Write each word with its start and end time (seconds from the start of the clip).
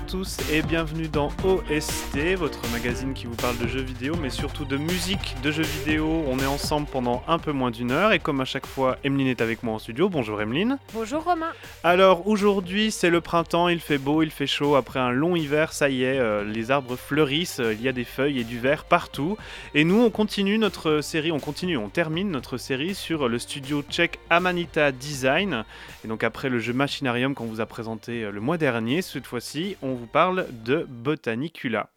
à 0.00 0.02
tous 0.08 0.38
et 0.52 0.62
bienvenue 0.62 1.08
dans 1.08 1.28
OST, 1.44 2.36
votre 2.36 2.60
magazine 2.70 3.12
qui 3.12 3.26
vous 3.26 3.34
parle 3.34 3.58
de 3.58 3.66
jeux 3.66 3.82
vidéo 3.82 4.14
mais 4.20 4.30
surtout 4.30 4.64
de 4.64 4.76
musique 4.76 5.34
de 5.42 5.50
jeux 5.50 5.64
vidéo. 5.64 6.24
On 6.28 6.38
est 6.38 6.46
ensemble 6.46 6.86
pendant 6.86 7.22
un 7.26 7.38
peu 7.38 7.52
moins 7.52 7.70
d'une 7.70 7.90
heure 7.90 8.12
et 8.12 8.18
comme 8.18 8.40
à 8.40 8.44
chaque 8.44 8.66
fois, 8.66 8.98
Emeline 9.04 9.26
est 9.26 9.40
avec 9.40 9.62
moi 9.62 9.74
en 9.74 9.78
studio. 9.78 10.08
Bonjour 10.08 10.40
Emeline. 10.40 10.78
Bonjour 10.94 11.24
Romain. 11.24 11.50
Alors 11.82 12.28
aujourd'hui 12.28 12.90
c'est 12.90 13.10
le 13.10 13.20
printemps, 13.20 13.68
il 13.68 13.80
fait 13.80 13.98
beau, 13.98 14.22
il 14.22 14.30
fait 14.30 14.46
chaud. 14.46 14.76
Après 14.76 15.00
un 15.00 15.10
long 15.10 15.34
hiver, 15.34 15.72
ça 15.72 15.88
y 15.88 16.02
est, 16.04 16.18
euh, 16.18 16.44
les 16.44 16.70
arbres 16.70 16.96
fleurissent, 16.96 17.60
euh, 17.60 17.74
il 17.74 17.82
y 17.82 17.88
a 17.88 17.92
des 17.92 18.04
feuilles 18.04 18.38
et 18.38 18.44
du 18.44 18.58
vert 18.58 18.84
partout. 18.84 19.36
Et 19.74 19.84
nous 19.84 20.00
on 20.00 20.10
continue 20.10 20.56
notre 20.58 21.00
série, 21.00 21.32
on 21.32 21.40
continue, 21.40 21.76
on 21.76 21.88
termine 21.88 22.30
notre 22.30 22.58
série 22.58 22.94
sur 22.94 23.28
le 23.28 23.38
studio 23.38 23.82
tchèque 23.82 24.18
Amanita 24.30 24.92
Design. 24.92 25.64
Et 26.04 26.08
donc 26.08 26.24
après 26.24 26.48
le 26.48 26.58
jeu 26.58 26.72
Machinarium 26.72 27.34
qu'on 27.34 27.46
vous 27.46 27.60
a 27.60 27.66
présenté 27.66 28.24
euh, 28.24 28.30
le 28.30 28.40
mois 28.40 28.56
dernier, 28.56 29.02
cette 29.02 29.26
fois-ci, 29.26 29.76
on 29.82 29.99
vous 30.00 30.06
parle 30.06 30.46
de 30.64 30.86
Botanicula. 30.88 31.90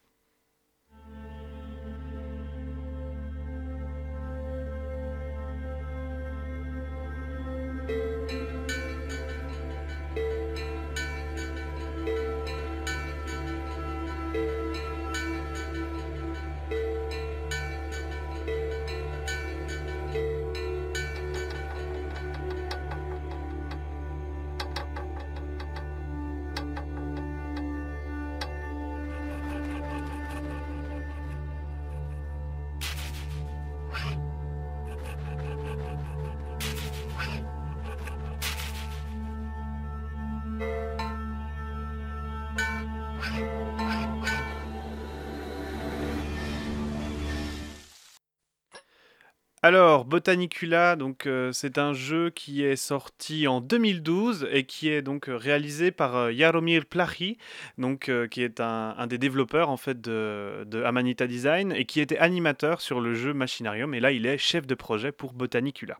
Alors, 49.64 50.04
Botanicula, 50.04 50.94
donc 50.94 51.24
euh, 51.24 51.50
c'est 51.54 51.78
un 51.78 51.94
jeu 51.94 52.28
qui 52.28 52.62
est 52.62 52.76
sorti 52.76 53.48
en 53.48 53.62
2012 53.62 54.46
et 54.52 54.66
qui 54.66 54.90
est 54.90 55.00
donc 55.00 55.30
euh, 55.30 55.38
réalisé 55.38 55.90
par 55.90 56.16
euh, 56.16 56.32
Jaromir 56.32 56.84
Plachy, 56.84 57.38
donc 57.78 58.10
qui 58.30 58.42
est 58.42 58.60
un, 58.60 59.06
des 59.06 59.16
développeurs 59.16 59.70
en 59.70 59.78
fait 59.78 60.02
de, 60.02 60.64
de, 60.66 60.82
Amanita 60.82 61.26
Design 61.26 61.72
et 61.72 61.86
qui 61.86 62.00
était 62.00 62.18
animateur 62.18 62.82
sur 62.82 63.00
le 63.00 63.14
jeu 63.14 63.32
Machinarium. 63.32 63.94
Et 63.94 64.00
là, 64.00 64.12
il 64.12 64.26
est 64.26 64.36
chef 64.36 64.66
de 64.66 64.74
projet 64.74 65.12
pour 65.12 65.32
Botanicula. 65.32 65.98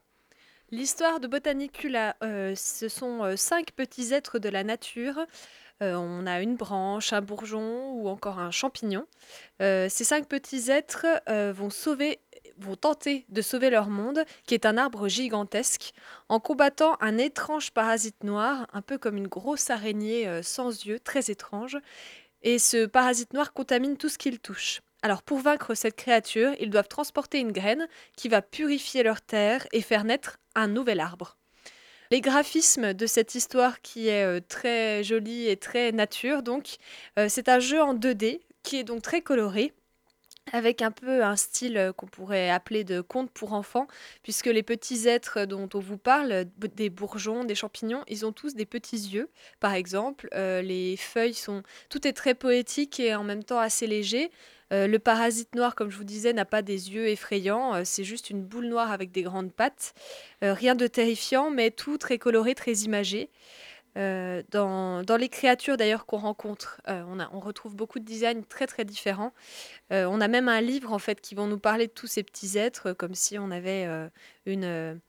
L'histoire 0.69 1.19
de 1.19 1.25
Botanicula, 1.25 2.17
ce 2.21 2.87
sont 2.87 3.35
cinq 3.35 3.71
petits 3.71 4.13
êtres 4.13 4.37
de 4.37 4.49
la 4.49 4.63
nature. 4.63 5.25
on 5.81 6.27
a 6.27 6.41
une 6.41 6.55
branche, 6.55 7.13
un 7.13 7.21
bourgeon 7.21 7.93
ou 7.93 8.09
encore 8.09 8.37
un 8.37 8.51
champignon. 8.51 9.07
ces 9.59 9.89
cinq 9.89 10.27
petits 10.27 10.69
êtres 10.69 11.07
vont 11.53 11.71
sauver 11.71 12.19
vont 12.57 12.75
tenter 12.75 13.25
de 13.29 13.41
sauver 13.41 13.69
leur 13.69 13.89
monde, 13.89 14.23
qui 14.45 14.53
est 14.53 14.65
un 14.65 14.77
arbre 14.77 15.07
gigantesque, 15.07 15.93
en 16.29 16.39
combattant 16.39 16.97
un 17.01 17.17
étrange 17.17 17.71
parasite 17.71 18.23
noir, 18.23 18.67
un 18.73 18.81
peu 18.81 18.97
comme 18.97 19.17
une 19.17 19.27
grosse 19.27 19.69
araignée 19.69 20.27
euh, 20.27 20.41
sans 20.43 20.85
yeux, 20.85 20.99
très 20.99 21.29
étrange. 21.31 21.77
Et 22.41 22.59
ce 22.59 22.85
parasite 22.85 23.33
noir 23.33 23.53
contamine 23.53 23.97
tout 23.97 24.09
ce 24.09 24.17
qu'il 24.17 24.39
touche. 24.39 24.81
Alors 25.01 25.23
pour 25.23 25.39
vaincre 25.39 25.75
cette 25.75 25.95
créature, 25.95 26.53
ils 26.59 26.69
doivent 26.69 26.87
transporter 26.87 27.39
une 27.39 27.51
graine 27.51 27.87
qui 28.15 28.29
va 28.29 28.41
purifier 28.41 29.03
leur 29.03 29.21
terre 29.21 29.67
et 29.71 29.81
faire 29.81 30.03
naître 30.03 30.37
un 30.55 30.67
nouvel 30.67 30.99
arbre. 30.99 31.37
Les 32.11 32.21
graphismes 32.21 32.93
de 32.93 33.07
cette 33.07 33.35
histoire 33.35 33.81
qui 33.81 34.07
est 34.07 34.23
euh, 34.23 34.39
très 34.47 35.03
jolie 35.03 35.47
et 35.47 35.57
très 35.57 35.91
nature, 35.91 36.43
donc 36.43 36.77
euh, 37.17 37.27
c'est 37.29 37.49
un 37.49 37.59
jeu 37.59 37.81
en 37.81 37.95
2D 37.95 38.41
qui 38.63 38.77
est 38.77 38.83
donc 38.83 39.01
très 39.01 39.21
coloré 39.21 39.73
avec 40.51 40.81
un 40.81 40.91
peu 40.91 41.23
un 41.23 41.35
style 41.35 41.77
euh, 41.77 41.93
qu'on 41.93 42.05
pourrait 42.07 42.49
appeler 42.49 42.83
de 42.83 43.01
conte 43.01 43.31
pour 43.31 43.53
enfants, 43.53 43.87
puisque 44.23 44.45
les 44.45 44.63
petits 44.63 45.07
êtres 45.07 45.45
dont 45.45 45.69
on 45.73 45.79
vous 45.79 45.97
parle, 45.97 46.45
des 46.75 46.89
bourgeons, 46.89 47.43
des 47.43 47.55
champignons, 47.55 48.03
ils 48.07 48.25
ont 48.25 48.31
tous 48.31 48.55
des 48.55 48.65
petits 48.65 48.97
yeux, 48.97 49.29
par 49.59 49.73
exemple. 49.73 50.27
Euh, 50.33 50.61
les 50.61 50.97
feuilles 50.97 51.33
sont... 51.33 51.63
Tout 51.89 52.07
est 52.07 52.13
très 52.13 52.35
poétique 52.35 52.99
et 52.99 53.15
en 53.15 53.23
même 53.23 53.43
temps 53.43 53.59
assez 53.59 53.87
léger. 53.87 54.31
Euh, 54.73 54.87
le 54.87 54.99
parasite 54.99 55.53
noir, 55.55 55.75
comme 55.75 55.91
je 55.91 55.97
vous 55.97 56.03
disais, 56.03 56.33
n'a 56.33 56.45
pas 56.45 56.61
des 56.61 56.91
yeux 56.93 57.07
effrayants, 57.07 57.83
c'est 57.85 58.03
juste 58.03 58.29
une 58.29 58.43
boule 58.43 58.65
noire 58.65 58.91
avec 58.91 59.11
des 59.11 59.23
grandes 59.23 59.51
pattes. 59.51 59.93
rien 60.41 60.75
de 60.75 60.87
terrifiant, 60.87 61.49
mais 61.51 61.71
tout 61.71 61.97
très 61.97 62.17
coloré, 62.17 62.55
très 62.55 62.73
imagé. 62.73 63.29
Euh, 63.97 64.43
dans, 64.51 65.17
les 65.17 65.29
créatures 65.29 65.77
d'ailleurs 65.77 66.05
qu'on 66.05 66.17
rencontre, 66.17 66.81
euh, 66.89 67.03
on, 67.31 67.39
retrouve 67.39 67.75
beaucoup 67.75 67.99
de 67.99 68.05
designs 68.05 68.43
très 68.47 68.67
très 68.67 68.83
différents. 68.83 69.33
Euh, 69.93 70.05
on 70.05 70.19
a 70.19 70.27
même 70.27 70.49
un 70.49 70.61
livre 70.61 70.91
en 70.91 70.99
fait 70.99 71.21
qui 71.21 71.35
vont 71.35 71.47
nous 71.47 71.59
parler 71.59 71.87
de 71.87 71.91
tous 71.91 72.07
ces 72.07 72.23
petits 72.23 72.57
êtres, 72.57 72.91
comme 72.93 73.15
si 73.15 73.39
on 73.39 73.51
avait 73.51 73.87
une 74.45 74.99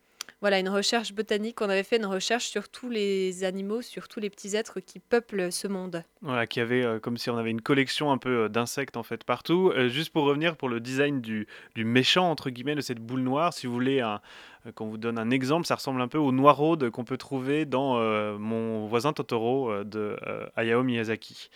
voilà, 0.41 0.59
une 0.59 0.69
recherche 0.69 1.13
botanique. 1.13 1.61
On 1.61 1.69
avait 1.69 1.83
fait 1.83 1.97
une 1.97 2.07
recherche 2.07 2.47
sur 2.47 2.69
tous 2.69 2.91
les 2.91 3.45
animaux, 3.45 3.83
sur 3.83 4.09
tous 4.09 4.21
les 4.21 4.31
petits 4.31 4.55
êtres 4.55 4.81
qui 4.81 4.99
peuplent 4.99 5.51
ce 5.51 5.67
monde. 5.67 6.03
Voilà, 6.23 6.47
qui 6.47 6.61
avait 6.61 6.85
euh, 6.85 6.99
comme 6.99 7.17
si 7.17 7.31
on 7.31 7.39
avait 7.39 7.51
une 7.51 7.63
collection 7.63 8.13
un 8.13 8.19
peu 8.19 8.45
euh, 8.45 8.49
d'insectes 8.49 8.97
en 8.97 9.03
fait 9.03 9.25
partout. 9.25 9.73
Euh, 9.75 9.89
juste 9.89 10.13
pour 10.13 10.25
revenir 10.25 10.57
pour 10.57 10.69
le 10.69 10.81
design 10.81 11.21
du, 11.21 11.47
méchant 11.77 12.31
entre 12.31 12.51
guillemets 12.51 12.75
de 12.75 12.81
cette 12.81 12.99
boule 12.99 13.21
noire, 13.21 13.53
si 13.53 13.67
vous 13.67 13.73
voulez 13.73 14.03
qu'on 14.75 14.87
vous 14.87 14.99
donne 14.99 15.19
un 15.19 15.31
exemple, 15.31 15.67
ça 15.67 15.77
ressemble 15.77 16.01
un 16.01 16.09
peu 16.09 16.19
au 16.19 16.33
noiraude 16.33 16.91
qu'on 16.91 17.05
peut 17.05 17.17
trouver 17.17 17.65
dans 17.65 17.99
mon 18.39 18.87
voisin 18.87 19.13
Totoro 19.13 19.85
de 19.85 20.17
Hayao 20.57 20.83
Miyazaki. 20.83 21.51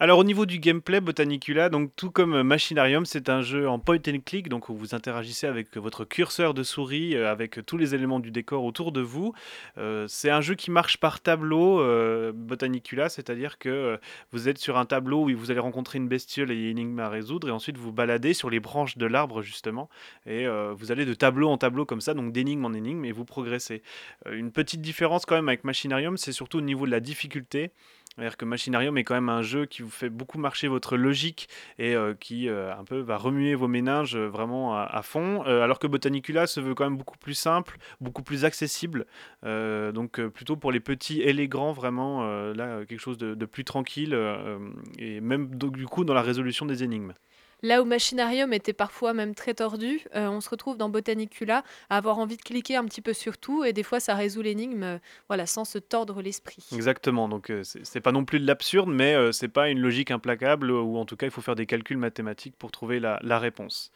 Alors 0.00 0.18
au 0.18 0.24
niveau 0.24 0.46
du 0.46 0.58
gameplay, 0.58 1.00
Botanicula, 1.00 1.68
donc 1.68 1.90
tout 1.94 2.10
comme 2.10 2.42
Machinarium, 2.42 3.04
c'est 3.04 3.28
un 3.28 3.42
jeu 3.42 3.68
en 3.68 3.78
point 3.78 3.98
and 4.08 4.20
click, 4.24 4.48
donc 4.48 4.68
où 4.68 4.74
vous 4.74 4.94
interagissez 4.94 5.46
avec 5.46 5.76
votre 5.76 6.04
curseur 6.04 6.54
de 6.54 6.62
souris, 6.62 7.14
euh, 7.14 7.30
avec 7.30 7.64
tous 7.66 7.76
les 7.76 7.94
éléments 7.94 8.18
du 8.18 8.30
décor 8.30 8.64
autour 8.64 8.90
de 8.90 9.00
vous. 9.00 9.34
Euh, 9.78 10.06
c'est 10.08 10.30
un 10.30 10.40
jeu 10.40 10.54
qui 10.54 10.70
marche 10.70 10.96
par 10.96 11.20
tableau, 11.20 11.80
euh, 11.80 12.32
Botanicula, 12.34 13.10
c'est-à-dire 13.10 13.58
que 13.58 13.98
vous 14.32 14.48
êtes 14.48 14.58
sur 14.58 14.78
un 14.78 14.86
tableau 14.86 15.28
où 15.28 15.36
vous 15.36 15.50
allez 15.50 15.60
rencontrer 15.60 15.98
une 15.98 16.08
bestiole 16.08 16.50
et 16.50 16.54
une 16.54 16.78
énigme 16.78 16.98
à 16.98 17.08
résoudre, 17.08 17.48
et 17.48 17.52
ensuite 17.52 17.76
vous 17.76 17.92
baladez 17.92 18.32
sur 18.34 18.50
les 18.50 18.60
branches 18.60 18.96
de 18.96 19.06
l'arbre 19.06 19.42
justement, 19.42 19.88
et 20.26 20.46
vous 20.74 20.90
allez 20.90 21.04
de 21.04 21.14
tableau 21.14 21.48
en 21.48 21.58
tableau 21.58 21.84
comme 21.84 22.00
ça, 22.00 22.14
donc 22.14 22.32
d'énigme 22.32 22.64
en 22.64 22.72
énigme, 22.72 23.04
et 23.04 23.12
vous 23.12 23.24
progressez. 23.24 23.82
une 24.30 24.52
petite 24.52 24.80
différence 24.80 25.26
quand 25.26 25.34
même 25.34 25.48
avec 25.48 25.64
Machinarium, 25.64 26.16
c'est 26.16 26.32
surtout 26.32 26.58
au 26.58 26.62
niveau 26.62 26.86
de 26.86 26.90
la 26.90 27.00
difficulté. 27.00 27.72
C'est-à-dire 28.14 28.36
que 28.36 28.44
Machinarium 28.44 28.98
est 28.98 29.04
quand 29.04 29.14
même 29.14 29.30
un 29.30 29.40
jeu 29.40 29.64
qui 29.64 29.80
vous 29.80 29.90
fait 29.90 30.10
beaucoup 30.10 30.38
marcher 30.38 30.68
votre 30.68 30.98
logique 30.98 31.48
et 31.78 31.94
euh, 31.94 32.12
qui 32.14 32.46
euh, 32.46 32.74
un 32.76 32.84
peu 32.84 32.98
va 32.98 33.16
remuer 33.16 33.54
vos 33.54 33.68
méninges 33.68 34.16
euh, 34.16 34.26
vraiment 34.26 34.76
à, 34.76 35.02
fond, 35.02 35.42
alors 35.42 35.78
que 35.78 35.86
Botanicula 35.86 36.46
se 36.46 36.60
veut 36.60 36.74
quand 36.74 36.84
même 36.84 36.98
beaucoup 36.98 37.16
plus 37.16 37.34
simple, 37.34 37.78
beaucoup 38.00 38.22
plus 38.22 38.44
accessible, 38.44 39.06
donc 39.42 40.20
plutôt 40.28 40.56
pour 40.56 40.70
les 40.70 40.80
petits 40.80 41.22
et 41.22 41.32
les 41.32 41.48
grands, 41.48 41.72
vraiment 41.72 42.24
là 42.52 42.84
quelque 42.86 43.00
chose 43.00 43.18
de, 43.18 43.34
de 43.34 43.46
plus 43.46 43.64
tranquille 43.64 44.16
et 44.98 45.20
même 45.20 45.48
du 45.56 45.86
coup 45.86 46.04
dans 46.04 46.14
la 46.14 46.22
résolution 46.22 46.66
des 46.66 46.84
énigmes. 46.84 47.12
Là 47.64 47.80
où 47.80 47.84
Machinarium 47.84 48.52
était 48.52 48.72
parfois 48.72 49.14
même 49.14 49.36
très 49.36 49.54
tordu, 49.54 50.00
euh, 50.16 50.26
on 50.26 50.40
se 50.40 50.50
retrouve 50.50 50.76
dans 50.76 50.88
Botanicula 50.88 51.62
à 51.90 51.96
avoir 51.96 52.18
envie 52.18 52.36
de 52.36 52.42
cliquer 52.42 52.74
un 52.74 52.84
petit 52.84 53.00
peu 53.00 53.12
sur 53.12 53.38
tout 53.38 53.62
et 53.62 53.72
des 53.72 53.84
fois 53.84 54.00
ça 54.00 54.16
résout 54.16 54.42
l'énigme 54.42 54.82
euh, 54.82 54.98
voilà, 55.28 55.46
sans 55.46 55.64
se 55.64 55.78
tordre 55.78 56.22
l'esprit. 56.22 56.66
Exactement, 56.72 57.28
donc 57.28 57.50
euh, 57.50 57.62
c'est 57.62 58.00
pas 58.00 58.10
non 58.10 58.24
plus 58.24 58.40
de 58.40 58.46
l'absurde, 58.46 58.90
mais 58.90 59.14
c'est 59.32 59.46
pas 59.46 59.68
une 59.68 59.78
logique 59.78 60.10
implacable 60.10 60.72
ou 60.72 60.96
en 60.96 61.04
tout 61.04 61.16
cas 61.16 61.26
il 61.26 61.30
faut 61.30 61.40
faire 61.40 61.54
des 61.54 61.66
calculs 61.66 61.98
mathématiques 61.98 62.56
pour 62.58 62.72
trouver 62.72 62.98
la, 62.98 63.38
réponse. 63.38 63.92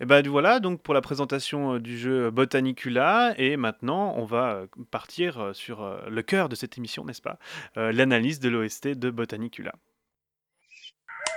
Et 0.00 0.06
ben 0.06 0.26
voilà 0.26 0.58
donc 0.60 0.82
pour 0.82 0.94
la 0.94 1.00
présentation 1.00 1.78
du 1.78 1.98
jeu 1.98 2.30
Botanicula 2.30 3.34
et 3.36 3.56
maintenant 3.56 4.14
on 4.16 4.24
va 4.24 4.62
partir 4.90 5.50
sur 5.52 6.00
le 6.08 6.22
cœur 6.22 6.48
de 6.48 6.54
cette 6.54 6.78
émission, 6.78 7.04
n'est-ce 7.04 7.22
pas 7.22 7.38
L'analyse 7.76 8.40
de 8.40 8.48
l'OST 8.48 8.88
de 8.88 9.10
Botanicula. 9.10 9.72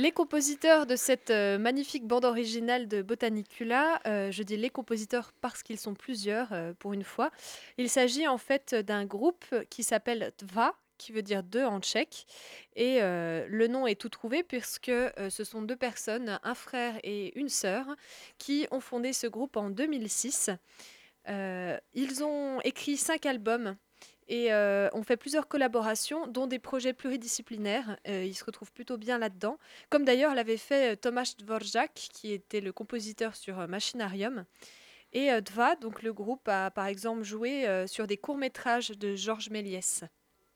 Les 0.00 0.12
compositeurs 0.12 0.86
de 0.86 0.96
cette 0.96 1.28
euh, 1.28 1.58
magnifique 1.58 2.06
bande 2.06 2.24
originale 2.24 2.88
de 2.88 3.02
Botanicula, 3.02 4.00
euh, 4.06 4.30
je 4.30 4.42
dis 4.42 4.56
les 4.56 4.70
compositeurs 4.70 5.34
parce 5.42 5.62
qu'ils 5.62 5.78
sont 5.78 5.92
plusieurs 5.92 6.54
euh, 6.54 6.72
pour 6.78 6.94
une 6.94 7.04
fois. 7.04 7.30
Il 7.76 7.90
s'agit 7.90 8.26
en 8.26 8.38
fait 8.38 8.74
d'un 8.74 9.04
groupe 9.04 9.44
qui 9.68 9.82
s'appelle 9.82 10.32
Dva, 10.38 10.74
qui 10.96 11.12
veut 11.12 11.20
dire 11.20 11.42
deux 11.42 11.66
en 11.66 11.80
tchèque. 11.80 12.24
Et 12.76 13.00
le 13.00 13.66
nom 13.66 13.86
est 13.86 14.00
tout 14.00 14.08
trouvé 14.08 14.42
puisque 14.42 14.90
ce 14.90 15.44
sont 15.44 15.60
deux 15.60 15.76
personnes, 15.76 16.38
un 16.42 16.54
frère 16.54 16.98
et 17.02 17.38
une 17.38 17.50
sœur, 17.50 17.84
qui 18.38 18.66
ont 18.70 18.80
fondé 18.80 19.12
ce 19.12 19.26
groupe 19.26 19.56
en 19.56 19.68
2006. 19.68 20.50
ils 21.26 22.24
ont 22.24 22.60
écrit 22.62 22.96
cinq 22.96 23.26
albums 23.26 23.76
et 24.30 24.52
euh, 24.52 24.88
on 24.92 25.02
fait 25.02 25.16
plusieurs 25.16 25.48
collaborations, 25.48 26.28
dont 26.28 26.46
des 26.46 26.60
projets 26.60 26.92
pluridisciplinaires. 26.92 27.98
Euh, 28.06 28.24
il 28.24 28.34
se 28.34 28.44
retrouve 28.44 28.70
plutôt 28.72 28.96
bien 28.96 29.18
là-dedans. 29.18 29.58
Comme 29.90 30.04
d'ailleurs 30.04 30.36
l'avait 30.36 30.56
fait 30.56 30.92
euh, 30.92 30.96
Tomasz 30.96 31.34
Dvorak, 31.36 31.92
qui 31.92 32.32
était 32.32 32.60
le 32.60 32.72
compositeur 32.72 33.34
sur 33.34 33.66
Machinarium. 33.66 34.44
Et 35.12 35.28
Dva, 35.40 35.74
donc 35.74 36.04
le 36.04 36.12
groupe, 36.12 36.46
a 36.46 36.70
par 36.70 36.86
exemple 36.86 37.24
joué 37.24 37.66
sur 37.88 38.06
des 38.06 38.16
courts-métrages 38.16 38.90
de 38.90 39.16
Georges 39.16 39.50
Méliès. 39.50 40.04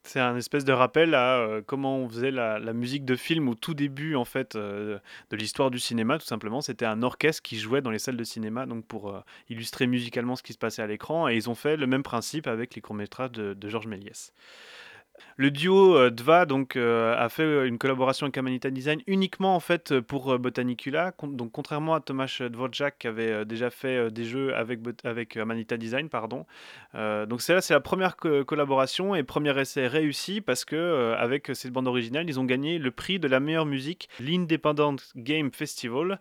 C'est 0.07 0.21
un 0.21 0.37
espèce 0.37 0.67
de 0.67 0.73
rappel 0.73 1.15
à 1.15 1.39
euh, 1.39 1.63
comment 1.67 1.97
on 1.97 2.09
faisait 2.11 2.31
la, 2.31 2.61
musique 2.75 3.07
de 3.07 3.17
film 3.17 3.49
au 3.49 3.55
tout 3.55 3.73
début 3.73 4.17
en 4.17 4.27
fait 4.27 4.55
euh, 4.55 4.99
de 5.31 5.37
l'histoire 5.37 5.71
du 5.71 5.79
cinéma 5.79 6.19
tout 6.19 6.27
simplement. 6.27 6.61
C'était 6.61 6.85
un 6.85 7.03
orchestre 7.03 7.43
qui 7.43 7.59
jouait 7.59 7.81
dans 7.81 7.91
les 7.91 7.99
salles 7.99 8.19
de 8.19 8.25
cinéma 8.25 8.67
donc 8.67 8.85
pour 8.87 9.09
euh, 9.09 9.21
illustrer 9.49 9.87
musicalement 9.87 10.37
ce 10.37 10.43
qui 10.43 10.53
se 10.53 10.59
passait 10.59 10.83
à 10.83 10.87
l'écran 10.87 11.29
et 11.29 11.37
ils 11.37 11.49
ont 11.49 11.55
fait 11.55 11.79
le 11.79 11.87
même 11.87 12.03
principe 12.03 12.47
avec 12.47 12.75
les 12.75 12.83
courts 12.83 12.95
métrages 12.95 13.33
de, 13.33 13.55
de 13.55 13.69
Georges 13.71 13.87
Méliès. 13.87 14.35
Le 15.37 15.51
duo 15.51 15.97
euh, 15.97 16.11
Dva 16.11 16.47
donc 16.47 16.77
euh, 16.77 17.17
a 17.19 17.29
fait 17.29 17.43
euh, 17.43 17.67
une 17.67 17.77
collaboration 17.77 18.27
avec 18.27 18.39
Amanita 18.39 18.71
Design 18.71 19.01
uniquement 19.09 19.57
en 19.57 19.61
fait 19.61 19.99
pour 20.01 20.39
Botanicula. 20.39 21.13
donc 21.23 21.51
contrairement 21.51 21.95
à 21.95 22.01
Tomasz 22.01 22.41
Dvorak 22.43 22.99
qui 22.99 23.09
avait 23.09 23.45
déjà 23.45 23.71
fait 23.71 24.11
des 24.13 24.25
jeux 24.25 24.55
avec 24.55 24.81
avec 25.03 25.37
Amanita 25.37 25.77
Design 25.77 26.09
pardon. 26.09 26.47
donc 26.95 27.43
c'est 27.43 27.71
la 27.71 27.81
première 27.81 28.17
collaboration 28.17 29.15
et 29.15 29.23
premier 29.23 29.59
essai 29.59 29.87
réussi 29.87 30.41
parce 30.41 30.65
que 30.65 31.15
avec 31.19 31.51
cette 31.55 31.73
bande 31.73 31.89
originale 31.89 32.29
ils 32.29 32.39
ont 32.39 32.45
gagné 32.45 32.79
le 32.79 32.91
prix 32.91 33.19
de 33.19 33.29
la 33.29 33.41
meilleure 33.41 33.67
musique 33.67 34.09
l'Independent 34.21 35.03
Game 35.17 35.51
Festival 35.53 36.21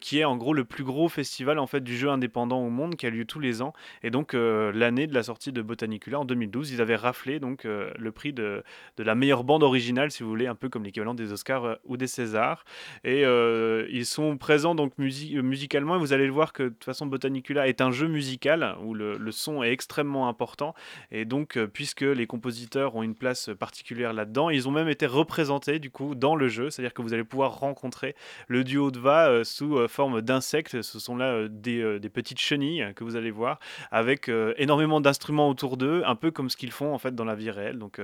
qui 0.00 0.18
est 0.18 0.24
en 0.24 0.36
gros 0.36 0.54
le 0.54 0.64
plus 0.64 0.84
gros 0.84 1.08
festival 1.08 1.58
en 1.58 1.66
fait 1.66 1.80
du 1.80 1.96
jeu 1.96 2.10
indépendant 2.10 2.60
au 2.60 2.70
monde 2.70 2.96
qui 2.96 3.06
a 3.06 3.10
lieu 3.10 3.24
tous 3.24 3.40
les 3.40 3.62
ans 3.62 3.72
et 4.02 4.10
donc 4.10 4.34
l'année 4.34 5.06
de 5.06 5.14
la 5.14 5.22
sortie 5.22 5.52
de 5.52 5.62
Botanicula 5.62 6.20
en 6.20 6.24
2012 6.24 6.72
ils 6.72 6.80
avaient 6.80 6.96
raflé 6.96 7.40
donc 7.40 7.64
le 7.64 8.12
prix 8.12 8.31
de, 8.32 8.62
la 8.98 9.14
meilleure 9.14 9.44
bande 9.44 9.62
originale, 9.62 10.10
si 10.10 10.22
vous 10.22 10.28
voulez, 10.28 10.46
un 10.46 10.54
peu 10.54 10.68
comme 10.68 10.84
l'équivalent 10.84 11.14
des 11.14 11.32
Oscars 11.32 11.64
euh, 11.64 11.74
ou 11.84 11.96
des 11.96 12.06
Césars. 12.06 12.64
Et 13.04 13.24
euh, 13.24 13.86
ils 13.90 14.06
sont 14.06 14.36
présents 14.36 14.74
donc 14.74 14.92
euh, 14.98 15.42
musicalement, 15.42 15.96
et 15.96 15.98
vous 15.98 16.12
allez 16.12 16.26
le 16.26 16.32
voir 16.32 16.52
que 16.52 16.64
de 16.64 16.68
toute 16.70 16.84
façon 16.84 17.06
Botanicula 17.06 17.68
est 17.68 17.80
un 17.80 17.90
jeu 17.90 18.08
musical 18.08 18.76
où 18.82 18.94
le, 18.94 19.18
son 19.30 19.62
est 19.62 19.72
extrêmement 19.72 20.28
important. 20.28 20.74
Et 21.10 21.24
donc, 21.24 21.58
puisque 21.72 22.02
les 22.02 22.26
compositeurs 22.26 22.94
ont 22.94 23.02
une 23.02 23.14
place 23.14 23.50
particulière 23.58 24.12
là-dedans, 24.12 24.50
ils 24.50 24.68
ont 24.68 24.70
même 24.70 24.88
été 24.88 25.06
représentés 25.06 25.78
du 25.78 25.90
coup 25.90 26.14
dans 26.14 26.36
le 26.36 26.48
jeu, 26.48 26.70
c'est-à-dire 26.70 26.94
que 26.94 27.02
vous 27.02 27.14
allez 27.14 27.24
pouvoir 27.24 27.58
rencontrer 27.58 28.14
le 28.48 28.64
duo 28.64 28.90
de 28.90 28.98
Va 28.98 29.44
sous 29.44 29.88
forme 29.88 30.20
d'insectes. 30.20 30.82
Ce 30.82 30.98
sont 30.98 31.16
là 31.16 31.48
des, 31.48 31.98
des, 31.98 32.08
petites 32.08 32.38
chenilles 32.38 32.92
que 32.94 33.04
vous 33.04 33.16
allez 33.16 33.30
voir 33.30 33.58
avec 33.90 34.30
énormément 34.56 35.00
d'instruments 35.00 35.48
autour 35.48 35.76
d'eux, 35.76 36.02
un 36.04 36.14
peu 36.14 36.30
comme 36.30 36.50
ce 36.50 36.56
qu'ils 36.56 36.72
font 36.72 36.92
en 36.92 36.98
fait 36.98 37.14
dans 37.14 37.24
la 37.24 37.34
vie 37.34 37.50
réelle. 37.50 37.78
Donc 37.78 38.00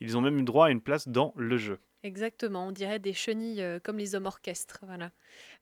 ils 0.00 0.16
ont 0.16 0.20
même 0.20 0.38
eu 0.38 0.42
droit 0.42 0.66
à 0.66 0.70
une 0.70 0.80
place 0.80 1.08
dans 1.08 1.32
le 1.36 1.56
jeu. 1.56 1.78
Exactement, 2.04 2.66
on 2.66 2.72
dirait 2.72 2.98
des 2.98 3.12
chenilles 3.12 3.62
euh, 3.62 3.78
comme 3.78 3.96
les 3.96 4.16
hommes 4.16 4.26
orchestres. 4.26 4.80
Voilà. 4.82 5.12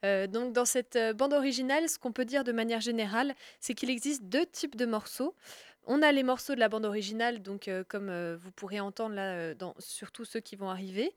Euh, 0.06 0.26
donc 0.26 0.54
dans 0.54 0.64
cette 0.64 0.96
euh, 0.96 1.12
bande 1.12 1.34
originale, 1.34 1.86
ce 1.88 1.98
qu'on 1.98 2.12
peut 2.12 2.24
dire 2.24 2.44
de 2.44 2.52
manière 2.52 2.80
générale, 2.80 3.34
c'est 3.60 3.74
qu'il 3.74 3.90
existe 3.90 4.24
deux 4.24 4.46
types 4.46 4.74
de 4.74 4.86
morceaux. 4.86 5.34
On 5.86 6.00
a 6.00 6.12
les 6.12 6.22
morceaux 6.22 6.54
de 6.54 6.60
la 6.60 6.70
bande 6.70 6.86
originale, 6.86 7.42
donc 7.42 7.70
comme 7.88 8.34
vous 8.34 8.52
pourrez 8.52 8.80
entendre 8.80 9.14
là, 9.14 9.54
dans, 9.54 9.74
surtout 9.78 10.26
ceux 10.26 10.38
qui 10.38 10.54
vont 10.54 10.68
arriver, 10.68 11.10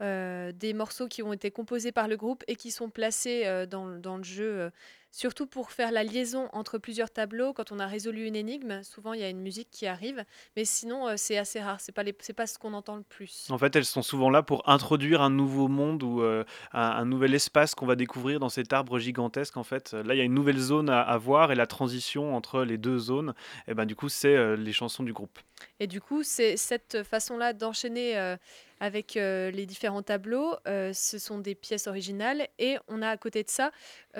des 0.00 0.72
morceaux 0.72 1.08
qui 1.08 1.20
ont 1.24 1.32
été 1.32 1.50
composés 1.50 1.90
par 1.90 2.06
le 2.06 2.16
groupe 2.16 2.44
et 2.46 2.54
qui 2.54 2.70
sont 2.70 2.90
placés 2.90 3.66
dans, 3.66 4.16
le 4.16 4.22
jeu 4.22 4.70
surtout 5.14 5.46
pour 5.46 5.70
faire 5.70 5.92
la 5.92 6.02
liaison 6.02 6.48
entre 6.52 6.76
plusieurs 6.76 7.08
tableaux. 7.08 7.52
Quand 7.52 7.70
on 7.70 7.78
a 7.78 7.86
résolu 7.86 8.26
une 8.26 8.34
énigme, 8.34 8.82
souvent 8.82 9.12
il 9.12 9.20
y 9.20 9.22
a 9.22 9.28
une 9.28 9.40
musique 9.40 9.68
qui 9.70 9.86
arrive, 9.86 10.24
mais 10.56 10.64
sinon 10.64 11.06
euh, 11.06 11.14
c'est 11.16 11.38
assez 11.38 11.60
rare. 11.60 11.80
C'est 11.80 11.92
pas 11.92 12.02
c'est 12.18 12.32
pas 12.32 12.48
ce 12.48 12.58
qu'on 12.58 12.74
entend 12.74 12.96
le 12.96 13.04
plus. 13.04 13.46
En 13.50 13.56
fait, 13.56 13.76
elles 13.76 13.84
sont 13.84 14.02
souvent 14.02 14.28
là 14.28 14.42
pour 14.42 14.68
introduire 14.68 15.22
un 15.22 15.30
nouveau 15.30 15.68
monde 15.68 16.02
ou 16.02 16.20
euh, 16.20 16.42
un, 16.72 17.04
nouvel 17.04 17.32
espace 17.32 17.76
qu'on 17.76 17.86
va 17.86 17.94
découvrir 17.94 18.40
dans 18.40 18.48
cet 18.48 18.72
arbre 18.72 18.98
gigantesque. 18.98 19.56
En 19.56 19.62
fait, 19.62 19.92
là 19.92 20.14
il 20.14 20.18
y 20.18 20.20
a 20.20 20.24
une 20.24 20.34
nouvelle 20.34 20.58
zone 20.58 20.90
à, 20.90 21.16
voir 21.16 21.52
et 21.52 21.54
la 21.54 21.68
transition 21.68 22.34
entre 22.34 22.64
les 22.64 22.76
deux 22.76 22.98
zones, 22.98 23.34
et 23.68 23.70
eh 23.70 23.74
ben 23.74 23.86
du 23.86 23.94
coup 23.94 24.08
c'est 24.08 24.34
euh, 24.34 24.56
les 24.56 24.72
chansons 24.72 25.04
du 25.04 25.12
groupe. 25.12 25.38
Et 25.78 25.86
du 25.86 26.00
coup, 26.00 26.22
c'est 26.24 26.56
cette 26.56 27.04
façon-là 27.04 27.52
d'enchaîner 27.52 28.36
avec 28.84 29.14
les 29.14 29.66
différents 29.66 30.02
tableaux. 30.02 30.54
ce 30.66 31.18
sont 31.18 31.38
des 31.38 31.54
pièces 31.54 31.86
originales 31.86 32.48
et 32.58 32.76
on 32.88 33.00
a 33.00 33.08
à 33.08 33.16
côté 33.16 33.42
de 33.42 33.48
ça 33.48 33.70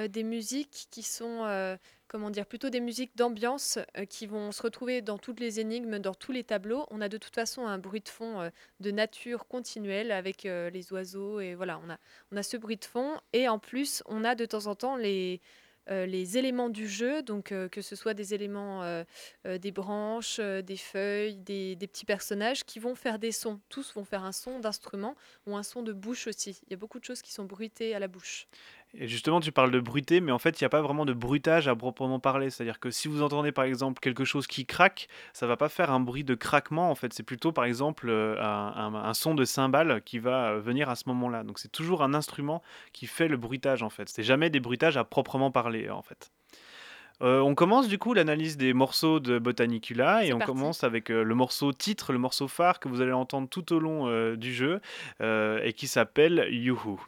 des 0.09 0.23
musiques 0.23 0.87
qui 0.91 1.03
sont, 1.03 1.77
comment 2.09 2.31
dire, 2.31 2.47
plutôt 2.47 2.71
des 2.71 2.81
musiques 2.81 3.15
d'ambiance 3.17 3.79
qui 4.09 4.27
vont 4.27 4.53
se 4.53 4.63
retrouver 4.63 5.03
dans 5.03 5.19
toutes 5.19 5.41
les 5.41 5.61
énigmes, 5.61 5.99
dans 5.99 6.15
tous 6.15 6.33
les 6.33 6.45
tableaux. 6.45 6.87
On 6.91 7.01
a 7.01 7.09
de 7.09 7.19
toute 7.19 7.35
façon 7.35 7.67
un 7.67 7.79
bruit 7.79 8.01
de 8.01 8.09
fond 8.09 8.51
de 8.81 8.91
nature 8.91 9.47
continuelle 9.47 10.11
avec 10.11 10.45
les 10.45 10.93
oiseaux 10.93 11.41
et 11.41 11.55
voilà, 11.55 11.79
on 11.85 11.91
a, 11.91 11.99
on 12.33 12.37
a 12.37 12.43
ce 12.43 12.57
bruit 12.57 12.77
de 12.77 12.85
fond 12.87 13.21
et 13.33 13.49
en 13.49 13.59
plus 13.59 14.03
on 14.07 14.25
a 14.25 14.35
de 14.35 14.47
temps 14.47 14.67
en 14.67 14.75
temps 14.75 14.97
les 14.97 15.41
euh, 15.91 16.07
les 16.07 16.39
éléments 16.39 16.71
du 16.71 16.89
jeu, 16.89 17.23
donc 17.23 17.53
euh, 17.53 17.69
que 17.69 17.83
ce 17.83 17.95
soit 17.95 18.15
des 18.15 18.33
éléments 18.33 18.83
euh, 18.83 19.05
des 19.45 19.71
branches, 19.71 20.41
des 20.41 20.77
feuilles, 20.77 21.37
des, 21.37 21.77
petits 21.77 22.07
personnages 22.07 22.65
qui 22.65 22.79
vont 22.79 22.95
faire 22.95 23.19
des 23.19 23.33
sons. 23.33 23.61
Tous 23.69 23.93
vont 23.95 24.05
faire 24.05 24.25
un 24.25 24.33
son 24.33 24.59
d'instrument 24.59 25.15
ou 25.47 25.57
un 25.57 25.63
son 25.63 25.83
de 25.83 25.93
bouche 25.93 26.27
aussi. 26.27 26.61
Il 26.67 26.71
y 26.71 26.75
a 26.75 26.77
beaucoup 26.77 26.99
de 26.99 27.05
choses 27.05 27.23
qui 27.23 27.33
sont 27.33 27.45
bruitées 27.45 27.95
à 27.95 27.99
la 27.99 28.09
bouche. 28.09 28.47
Et 28.97 29.09
justement, 29.09 29.41
tu 29.41 29.51
parles 29.51 29.73
de 29.73 29.81
bruiter, 29.81 30.21
mais 30.21 30.31
en 30.31 30.39
fait, 30.39 30.61
il 30.61 30.65
n'y 30.65 30.67
a 30.67 30.71
pas 30.71 30.81
vraiment 30.81 31.05
de 31.05 31.13
bruitage 31.13 31.67
à 31.67 31.75
proprement 31.75 32.21
parler. 32.21 32.51
C'est-à-dire 32.51 32.79
que 32.79 32.91
si 32.91 33.09
vous 33.09 33.23
entendez 33.23 33.51
par 33.51 33.65
exemple 33.65 34.01
quelque 34.01 34.25
chose 34.25 34.47
qui 34.47 34.67
craque, 34.67 35.09
ça 35.33 35.47
va 35.47 35.57
pas 35.57 35.69
faire 35.69 35.91
un 35.91 36.01
bruit 36.01 36.23
de 36.23 36.35
craquement. 36.35 36.91
En 36.91 36.95
fait, 36.95 37.13
c'est 37.13 37.25
plutôt 37.25 37.51
par 37.51 37.65
exemple 37.65 38.09
euh, 38.09 38.41
un, 38.41 39.15
son 39.15 39.35
de 39.35 39.45
cymbale 39.45 40.01
qui 40.05 40.19
va 40.21 40.51
euh, 40.51 40.61
venir 40.61 40.89
à 40.91 40.95
ce 40.95 41.09
moment-là. 41.09 41.43
Donc 41.43 41.59
c'est 41.59 41.73
toujours 41.73 42.03
un 42.03 42.15
instrument 42.15 42.63
qui 42.93 43.07
fait 43.07 43.27
le 43.27 43.37
bruitage 43.37 43.83
en 43.83 43.91
fait. 43.91 44.09
C'est 44.09 44.23
jamais 44.23 44.49
des 44.49 44.61
bruitages 44.61 44.97
à 44.97 45.03
proprement 45.03 45.51
parler 45.51 45.91
en 45.91 46.03
fait. 46.03 46.31
Euh, 47.23 47.41
on 47.41 47.55
commence 47.55 47.89
du 47.89 47.99
coup 47.99 48.13
l'analyse 48.13 48.57
des 48.57 48.75
morceaux 48.75 49.19
de 49.19 49.39
Botanicula 49.39 50.25
et 50.25 50.33
on 50.33 50.41
commence 50.41 50.83
avec 50.83 51.09
le 51.09 51.35
morceau 51.35 51.73
titre, 51.73 52.13
le 52.13 52.19
morceau 52.19 52.49
phare 52.49 52.81
que 52.81 52.89
vous 52.89 53.01
allez 53.01 53.13
entendre 53.13 53.49
tout 53.49 53.73
au 53.73 53.79
long 53.79 54.35
du 54.35 54.53
jeu 54.53 54.81
et 55.21 55.73
qui 55.75 55.87
s'appelle 55.87 56.49
Youhou. 56.51 57.01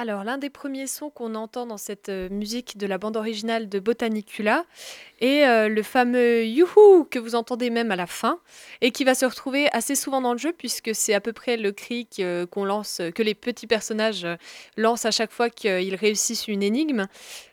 Alors, 0.00 0.24
l'un 0.24 0.38
des 0.38 0.48
premiers 0.48 0.86
sons 0.86 1.10
qu'on 1.10 1.34
entend 1.34 1.66
dans 1.66 1.76
cette 1.76 2.08
euh, 2.08 2.30
musique 2.30 2.78
de 2.78 2.86
la 2.86 2.96
bande 2.96 3.18
originale 3.18 3.68
de 3.68 3.78
Botanicula 3.78 4.64
est 5.20 5.46
euh, 5.46 5.68
le 5.68 5.82
fameux 5.82 6.46
Youhou 6.46 7.04
que 7.04 7.18
vous 7.18 7.34
entendez 7.34 7.68
même 7.68 7.90
à 7.90 7.96
la 7.96 8.06
fin 8.06 8.38
et 8.80 8.92
qui 8.92 9.04
va 9.04 9.14
se 9.14 9.26
retrouver 9.26 9.68
assez 9.72 9.94
souvent 9.94 10.22
dans 10.22 10.32
le 10.32 10.38
jeu 10.38 10.54
puisque 10.56 10.94
c'est 10.94 11.12
à 11.12 11.20
peu 11.20 11.34
près 11.34 11.58
le 11.58 11.72
cri 11.72 12.06
que- 12.06 12.46
qu'on 12.46 12.64
lance, 12.64 13.02
que 13.14 13.22
les 13.22 13.34
petits 13.34 13.66
personnages 13.66 14.24
euh, 14.24 14.36
lancent 14.78 15.04
à 15.04 15.10
chaque 15.10 15.32
fois 15.32 15.50
qu'ils 15.50 15.94
réussissent 15.96 16.48
une 16.48 16.62
énigme. 16.62 17.06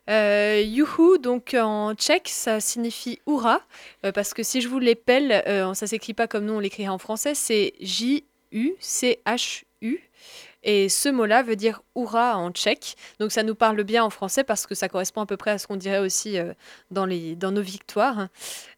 Euh, 0.10 0.63
Youhou, 0.66 1.18
donc 1.18 1.54
en 1.54 1.96
tchèque, 1.96 2.30
ça 2.30 2.62
signifie 2.62 3.20
hurrah 3.27 3.60
euh, 4.06 4.13
parce 4.13 4.34
que 4.34 4.42
si 4.42 4.62
je 4.62 4.70
vous 4.70 4.80
l'épelle, 4.80 5.44
euh, 5.48 5.74
ça 5.74 5.86
s'écrit 5.86 6.13
pas 6.13 6.27
comme 6.27 6.46
nous 6.46 6.54
on 6.54 6.62
l'écrirait 6.62 6.88
en 6.88 6.98
français, 6.98 7.36
c'est 7.36 7.74
J-U-C-H-U. 7.82 10.00
Et 10.68 10.90
ce 10.90 11.08
mot-là 11.08 11.44
veut 11.44 11.56
dire 11.56 11.82
hurrah 11.96 12.38
en 12.38 12.52
tchèque. 12.52 12.98
Donc 13.22 13.32
ça 13.32 13.42
nous 13.42 13.56
parle 13.56 13.82
bien 13.84 14.04
en 14.04 14.10
français 14.10 14.44
parce 14.44 14.68
que 14.68 14.76
ça 14.76 14.90
correspond 14.90 15.22
à 15.22 15.26
peu 15.26 15.38
près 15.38 15.52
à 15.52 15.58
ce 15.58 15.66
qu'on 15.66 15.78
dirait 15.78 16.00
aussi 16.00 16.38
euh, 16.38 16.54
dans, 16.92 17.06
les, 17.06 17.38
dans 17.38 17.52
nos 17.52 17.62
victoires. 17.62 18.28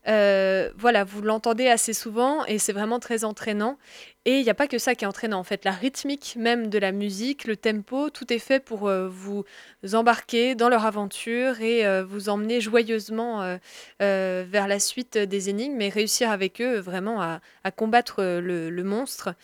Euh, 0.10 0.72
voilà, 0.78 1.04
vous 1.04 1.22
l'entendez 1.22 1.68
assez 1.68 1.94
souvent 1.94 2.44
et 2.46 2.58
c'est 2.58 2.74
vraiment 2.74 3.00
très 3.00 3.24
entraînant. 3.24 3.78
Et 4.26 4.40
il 4.40 4.44
n'y 4.44 4.50
a 4.50 4.54
pas 4.56 4.68
que 4.68 4.78
ça 4.78 4.96
qui 4.96 5.06
est 5.06 5.08
entraînant 5.08 5.40
en 5.40 5.44
fait. 5.44 5.66
La 5.66 5.72
rythmique 5.72 6.36
même 6.38 6.68
de 6.70 6.78
la 6.80 6.92
musique, 6.92 7.46
le 7.46 7.56
tempo, 7.56 8.10
tout 8.10 8.32
est 8.34 8.40
fait 8.40 8.60
pour 8.60 8.88
euh, 8.88 9.08
vous 9.08 9.46
embarquer 9.94 10.56
dans 10.56 10.68
leur 10.70 10.86
aventure 10.86 11.62
et 11.62 11.86
euh, 11.86 12.04
vous 12.04 12.30
emmener 12.30 12.60
joyeusement 12.60 13.58
vers 14.00 14.68
la 14.68 14.80
suite 14.80 15.18
des 15.18 15.50
énigmes 15.50 15.82
et 15.82 15.90
réussir 15.90 16.32
avec 16.32 16.62
eux 16.62 16.80
vraiment 16.80 17.22
à, 17.22 17.40
combattre 17.72 18.24
le, 18.24 18.70
le 18.70 18.84
monstre. 18.84 19.36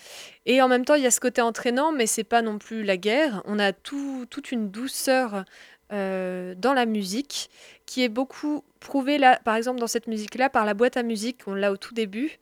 Et 0.46 0.62
en 0.62 0.68
même 0.68 0.86
temps, 0.86 0.96
il 0.96 1.04
y 1.04 1.08
a 1.08 1.12
ce 1.12 1.20
côté 1.20 1.42
entraînant, 1.42 1.92
mais 1.92 2.08
c'est 2.08 2.24
pas 2.24 2.42
non 2.42 2.58
plus 2.58 2.84
la 2.84 2.98
guerre. 2.98 3.42
On 3.46 3.60
a 3.60 3.72
tout- 3.74 4.26
toute 4.30 4.52
une 4.52 4.70
douceur 4.70 5.46
euh, 5.92 6.56
dans 6.56 6.74
la 6.74 6.86
musique 6.86 7.50
qui 7.86 8.04
est 8.04 8.10
beaucoup 8.10 8.64
prouvée 8.80 9.18
là, 9.18 9.40
par 9.44 9.56
exemple 9.56 9.80
dans 9.80 9.88
cette 9.88 10.08
musique-là, 10.08 10.50
par 10.50 10.66
la 10.66 10.74
boîte 10.74 10.98
à 10.98 11.04
musique. 11.04 11.42
On 11.48 11.54
l'a 11.54 11.72
au 11.72 11.78
tout 11.78 11.94
début. 11.94 12.40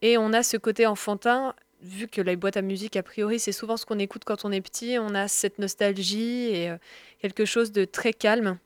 Et 0.00 0.18
on 0.18 0.32
a 0.32 0.42
ce 0.42 0.56
côté 0.56 0.86
enfantin, 0.86 1.54
vu 1.80 2.08
que 2.08 2.20
la 2.20 2.34
boîte 2.34 2.56
à 2.56 2.62
musique, 2.62 2.96
a 2.96 3.02
priori, 3.02 3.38
c'est 3.38 3.52
souvent 3.52 3.76
ce 3.76 3.86
qu'on 3.86 3.98
écoute 3.98 4.24
quand 4.24 4.44
on 4.44 4.50
est 4.50 4.60
petit. 4.60 4.96
On 4.98 5.14
a 5.14 5.28
cette 5.28 5.58
nostalgie 5.58 6.48
et 6.48 6.70
euh, 6.70 6.76
quelque 7.20 7.44
chose 7.44 7.70
de 7.72 7.84
très 7.84 8.12
calme 8.12 8.58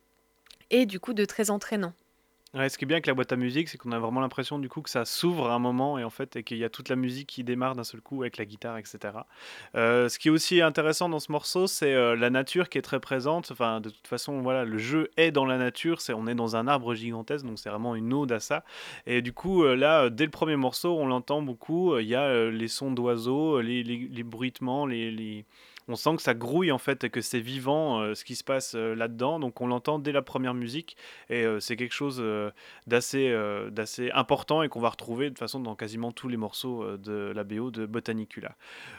et 0.70 0.86
du 0.86 0.98
coup 0.98 1.12
de 1.12 1.24
très 1.24 1.50
entraînant. 1.50 1.92
Ce 2.56 2.78
qui 2.78 2.84
est 2.84 2.86
bien 2.86 2.94
avec 2.96 3.06
la 3.06 3.12
boîte 3.12 3.32
à 3.32 3.36
musique, 3.36 3.68
c'est 3.68 3.76
qu'on 3.76 3.92
a 3.92 3.98
vraiment 3.98 4.20
l'impression 4.22 4.58
du 4.58 4.70
coup 4.70 4.80
que 4.80 4.88
ça 4.88 5.04
s'ouvre 5.04 5.50
à 5.50 5.54
un 5.54 5.58
moment 5.58 5.98
et 5.98 6.04
en 6.04 6.10
fait 6.10 6.36
et 6.36 6.42
qu'il 6.42 6.56
y 6.56 6.64
a 6.64 6.70
toute 6.70 6.88
la 6.88 6.96
musique 6.96 7.28
qui 7.28 7.44
démarre 7.44 7.74
d'un 7.74 7.84
seul 7.84 8.00
coup 8.00 8.22
avec 8.22 8.38
la 8.38 8.46
guitare, 8.46 8.78
etc. 8.78 8.98
Euh, 9.74 10.08
ce 10.08 10.18
qui 10.18 10.28
est 10.28 10.30
aussi 10.30 10.62
intéressant 10.62 11.10
dans 11.10 11.18
ce 11.18 11.30
morceau, 11.30 11.66
c'est 11.66 11.92
euh, 11.92 12.16
la 12.16 12.30
nature 12.30 12.70
qui 12.70 12.78
est 12.78 12.82
très 12.82 12.98
présente. 12.98 13.50
Enfin, 13.50 13.82
de 13.82 13.90
toute 13.90 14.06
façon, 14.06 14.40
voilà, 14.40 14.64
le 14.64 14.78
jeu 14.78 15.10
est 15.18 15.32
dans 15.32 15.44
la 15.44 15.58
nature. 15.58 16.00
C'est, 16.00 16.14
on 16.14 16.26
est 16.26 16.34
dans 16.34 16.56
un 16.56 16.66
arbre 16.66 16.94
gigantesque, 16.94 17.44
donc 17.44 17.58
c'est 17.58 17.68
vraiment 17.68 17.94
une 17.94 18.14
ode 18.14 18.32
à 18.32 18.40
ça. 18.40 18.64
Et 19.06 19.20
du 19.20 19.34
coup, 19.34 19.62
euh, 19.62 19.76
là, 19.76 20.08
dès 20.08 20.24
le 20.24 20.30
premier 20.30 20.56
morceau, 20.56 20.96
on 20.98 21.06
l'entend 21.06 21.42
beaucoup. 21.42 21.98
Il 21.98 22.06
y 22.06 22.14
a 22.14 22.48
les 22.50 22.68
sons 22.68 22.90
d'oiseaux, 22.90 23.60
les, 23.60 23.82
bruitements, 24.24 24.86
les- 24.86 25.44
on 25.88 25.96
sent 25.96 26.16
que 26.16 26.22
ça 26.22 26.34
grouille 26.34 26.72
en 26.72 26.78
fait 26.78 27.04
et 27.04 27.10
que 27.10 27.20
c'est 27.20 27.40
vivant 27.40 28.00
euh, 28.00 28.14
ce 28.14 28.24
qui 28.24 28.34
se 28.34 28.44
passe 28.44 28.74
euh, 28.74 28.94
là-dedans. 28.94 29.38
Donc 29.38 29.60
on 29.60 29.66
l'entend 29.66 29.98
dès 29.98 30.12
la 30.12 30.22
première 30.22 30.54
musique 30.54 30.96
et 31.30 31.44
euh, 31.44 31.60
c'est 31.60 31.76
quelque 31.76 31.94
chose 31.94 32.22
d'assez 32.86 34.10
important 34.12 34.62
et 34.62 34.68
qu'on 34.68 34.80
va 34.80 34.90
retrouver 34.90 35.30
de 35.30 35.38
façon 35.38 35.60
dans 35.60 35.74
quasiment 35.74 36.12
tous 36.12 36.28
les 36.28 36.36
morceaux 36.36 36.96
de 36.96 37.32
la 37.34 37.44
BO 37.44 37.70
de 37.70 37.86
Botanicula. 37.86 38.56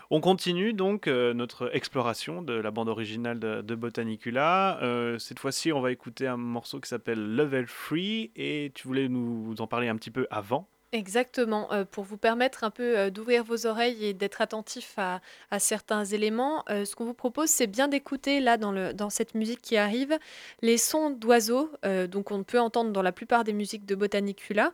On 0.09 0.21
continue 0.21 0.73
donc 0.73 1.07
notre 1.07 1.75
exploration 1.75 2.41
de 2.41 2.53
la 2.53 2.71
bande 2.71 2.89
originale 2.89 3.39
de, 3.39 3.75
Botanicula. 3.75 4.79
Cette 5.19 5.39
fois-ci, 5.39 5.71
on 5.71 5.81
va 5.81 5.91
écouter 5.91 6.27
un 6.27 6.37
morceau 6.37 6.79
qui 6.79 6.89
s'appelle 6.89 7.35
Level 7.35 7.65
3 7.65 7.97
et 8.35 8.71
tu 8.73 8.87
voulais 8.87 9.07
nous 9.07 9.55
en 9.59 9.67
parler 9.67 9.87
un 9.87 9.95
petit 9.95 10.11
peu 10.11 10.27
avant. 10.29 10.67
Exactement, 10.93 11.67
euh, 11.73 11.83
pour 11.83 12.05
vous 12.05 12.15
permettre 12.15 12.63
un 12.63 12.69
peu 12.69 12.97
euh, 12.97 13.09
d'ouvrir 13.09 13.43
vos 13.43 13.65
oreilles 13.65 14.05
et 14.05 14.13
d'être 14.13 14.39
attentif 14.39 14.95
à, 14.97 15.19
certains 15.59 16.05
éléments, 16.05 16.63
euh, 16.69 16.85
ce 16.85 16.95
qu'on 16.95 17.03
vous 17.03 17.13
propose, 17.13 17.49
c'est 17.49 17.67
bien 17.67 17.89
d'écouter 17.89 18.39
là 18.39 18.55
dans, 18.55 19.09
cette 19.09 19.35
musique 19.35 19.61
qui 19.61 19.75
arrive 19.75 20.17
les 20.61 20.77
sons 20.77 21.09
d'oiseaux, 21.09 21.71
donc 22.09 22.31
on 22.31 22.43
peut 22.43 22.59
entendre 22.59 22.91
dans 22.91 23.01
la 23.01 23.11
plupart 23.11 23.43
des 23.43 23.53
musiques 23.53 23.85
de 23.85 23.95
Botanicula, 23.95 24.71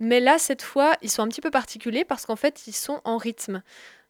mais 0.00 0.20
là 0.20 0.38
cette 0.38 0.62
fois 0.62 0.94
ils 1.02 1.10
sont 1.10 1.22
un 1.22 1.28
petit 1.28 1.40
peu 1.40 1.50
particuliers 1.50 2.04
parce 2.04 2.26
qu'en 2.26 2.36
fait 2.36 2.66
ils 2.66 2.74
sont 2.74 3.00
en 3.04 3.16
rythme. 3.16 3.62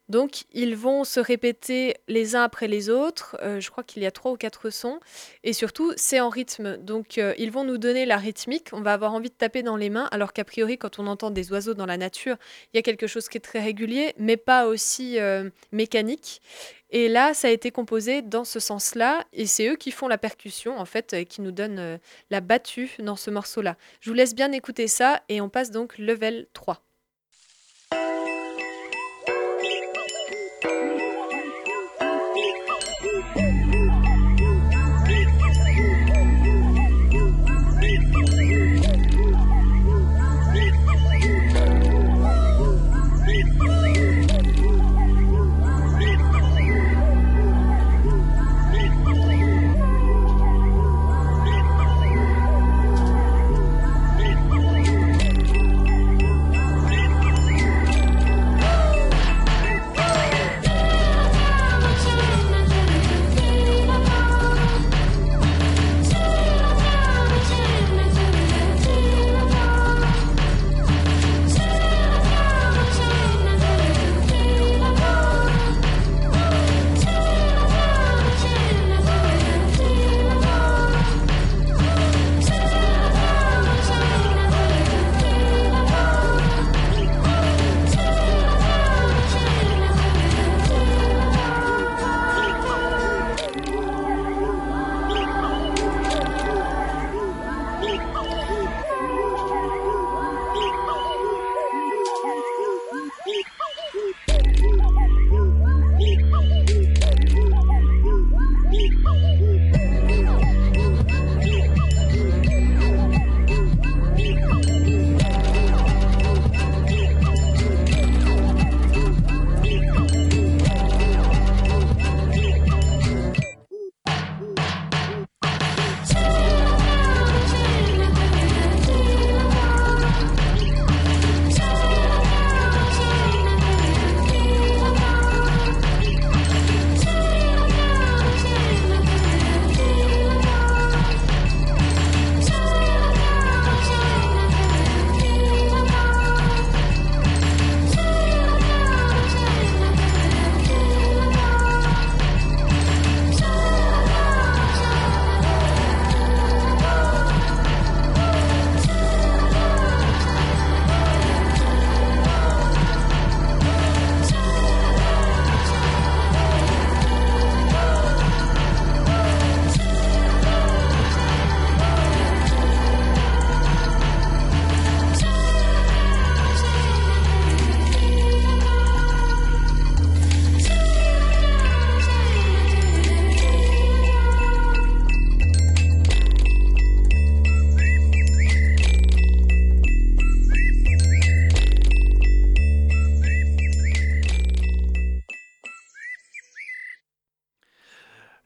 Donc 0.09 0.45
ils 0.53 0.75
vont 0.75 1.03
se 1.03 1.19
répéter 1.19 1.95
les 2.07 2.35
uns 2.35 2.43
après 2.43 2.67
les 2.67 2.89
autres, 2.89 3.35
euh, 3.41 3.59
je 3.59 3.69
crois 3.69 3.83
qu'il 3.83 4.03
y 4.03 4.05
a 4.05 4.11
trois 4.11 4.31
ou 4.31 4.37
quatre 4.37 4.69
sons, 4.69 4.99
et 5.43 5.51
surtout 5.51 5.91
c'est 5.97 6.21
en 6.21 6.29
rythme. 6.29 6.77
Donc 6.77 7.17
euh, 7.17 7.33
ils 7.37 7.51
vont 7.51 7.65
nous 7.65 7.77
donner 7.77 8.05
la 8.05 8.17
rythmique, 8.17 8.69
on 8.71 8.81
va 8.81 8.93
avoir 8.93 9.13
envie 9.13 9.29
de 9.29 9.35
taper 9.35 9.63
dans 9.63 9.75
les 9.75 9.89
mains, 9.89 10.07
alors 10.11 10.31
qu'a 10.31 10.45
priori 10.45 10.77
quand 10.77 10.99
on 10.99 11.07
entend 11.07 11.29
des 11.29 11.51
oiseaux 11.51 11.73
dans 11.73 11.85
la 11.85 11.97
nature, 11.97 12.37
il 12.73 12.77
y 12.77 12.79
a 12.79 12.83
quelque 12.83 13.07
chose 13.07 13.27
qui 13.27 13.37
est 13.37 13.41
très 13.41 13.59
régulier, 13.59 14.13
mais 14.17 14.37
pas 14.37 14.67
aussi 14.67 15.19
euh, 15.19 15.49
mécanique. 15.73 16.41
Et 16.89 17.09
là, 17.09 17.33
ça 17.33 17.49
a 17.49 17.51
été 17.51 17.69
composé 17.69 18.21
dans 18.21 18.45
ce 18.45 18.61
sens-là, 18.61 19.25
et 19.33 19.45
c'est 19.45 19.67
eux 19.67 19.75
qui 19.75 19.91
font 19.91 20.07
la 20.07 20.17
percussion, 20.17 20.79
en 20.79 20.85
fait, 20.85 21.25
qui 21.27 21.41
nous 21.41 21.51
donnent 21.51 21.99
la 22.29 22.39
battue 22.39 22.91
dans 22.99 23.17
ce 23.17 23.29
morceau-là. 23.29 23.75
Je 23.99 24.09
vous 24.09 24.13
laisse 24.13 24.33
bien 24.33 24.53
écouter 24.53 24.87
ça, 24.87 25.21
et 25.27 25.41
on 25.41 25.49
passe 25.49 25.69
donc 25.69 25.97
level 25.97 26.47
3. 26.53 26.86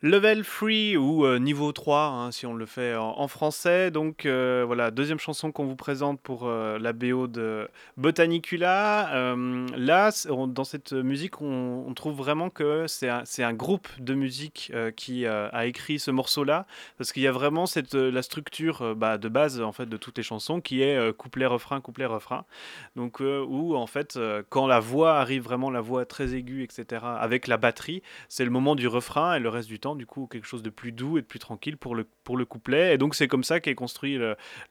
Level 0.04 0.44
Free 0.44 0.98
ou 0.98 1.28
euh, 1.28 1.38
niveau 1.38 1.72
3 1.72 2.06
hein, 2.06 2.32
si 2.32 2.48
on 2.48 2.56
le 2.56 2.66
fait 2.66 2.96
en, 2.96 3.28
français. 3.28 3.92
Donc 3.92 4.26
euh, 4.26 4.64
voilà, 4.66 4.90
deuxième 4.90 5.20
chanson 5.20 5.52
qu'on 5.52 5.66
vous 5.66 5.76
présente 5.76 6.20
pour 6.20 6.48
euh, 6.48 6.80
la 6.80 6.92
BO 6.92 7.28
de 7.28 7.70
Botanicula. 7.98 9.36
là, 9.78 10.10
dans 10.48 10.64
cette 10.64 10.94
musique, 10.94 11.42
on, 11.42 11.94
trouve 11.94 12.16
vraiment 12.16 12.50
que 12.50 12.88
c'est 12.88 13.10
un, 13.10 13.24
un, 13.40 13.54
groupe 13.54 13.88
de 14.00 14.16
musique 14.16 14.72
qui 14.96 15.28
a 15.28 15.66
écrit 15.66 16.00
ce 16.00 16.10
morceau-là, 16.10 16.66
parce 16.98 17.12
qu'il 17.12 17.22
y 17.22 17.28
a 17.28 17.32
vraiment 17.32 17.68
cette, 17.68 17.94
la 17.94 18.24
structure 18.24 18.96
bah, 18.96 19.18
de 19.18 19.30
base 19.30 19.62
en 19.62 19.72
fait 19.72 19.86
de 19.86 19.98
toutes 19.98 20.18
les 20.18 20.24
chansons 20.24 20.62
qui 20.62 20.82
est 20.82 21.14
couplet-refrain, 21.14 21.80
couplet-refrain. 21.82 22.46
Donc 22.96 23.20
où 23.20 23.76
en 23.76 23.88
fait, 23.88 24.18
quand 24.50 24.66
la 24.66 24.80
voix 24.80 25.20
arrive 25.20 25.44
vraiment, 25.44 25.70
la 25.70 25.82
voix 25.82 26.06
très 26.06 26.34
aiguë, 26.34 26.64
etc., 26.64 27.04
avec 27.20 27.48
la 27.48 27.58
batterie, 27.58 28.02
c'est 28.30 28.46
le 28.46 28.52
moment 28.52 28.76
du 28.76 28.88
refrain 28.88 29.36
et 29.36 29.40
le 29.40 29.50
reste 29.50 29.68
du 29.68 29.80
temps 29.80 29.91
du 29.96 30.06
coup 30.06 30.28
quelque 30.28 30.48
chose 30.48 30.64
de 30.64 30.70
plus 30.70 30.92
doux 30.92 31.18
et 31.18 31.22
de 31.22 31.26
plus 31.26 31.40
tranquille 31.40 31.78
pour 31.78 31.96
le, 31.96 32.06
pour 32.24 32.38
le 32.38 32.46
couplet. 32.46 32.94
Et 32.94 32.98
donc 32.98 33.16
c'est 33.16 33.28
comme 33.28 33.44
ça 33.44 33.60
qu'est 33.60 33.76
construit 33.76 34.20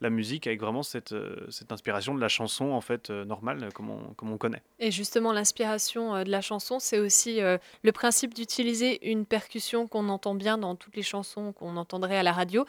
la 0.01 0.09
musique 0.09 0.47
avec 0.47 0.59
vraiment 0.59 0.83
cette, 0.83 1.11
euh, 1.11 1.35
cette 1.49 1.71
inspiration 1.71 2.13
de 2.15 2.21
la 2.21 2.27
chanson 2.27 2.71
en 2.71 2.81
fait 2.81 3.09
euh, 3.09 3.25
normale 3.25 3.69
comme 3.73 3.89
on, 3.89 4.13
comme 4.13 4.31
on 4.31 4.37
connaît. 4.37 4.61
Et 4.79 4.91
justement 4.91 5.33
l'inspiration 5.33 6.15
euh, 6.15 6.23
de 6.23 6.29
la 6.29 6.41
chanson, 6.41 6.79
c'est 6.79 6.99
aussi 6.99 7.39
le 7.41 7.91
principe 7.91 8.33
d'utiliser 8.33 9.09
une 9.09 9.25
percussion 9.25 9.87
qu'on 9.87 10.09
entend 10.09 10.35
bien 10.35 10.57
dans 10.57 10.75
toutes 10.75 10.95
les 10.95 11.03
chansons 11.03 11.53
qu'on 11.53 11.77
entendrait 11.77 12.17
à 12.17 12.23
la 12.23 12.31
radio. 12.31 12.65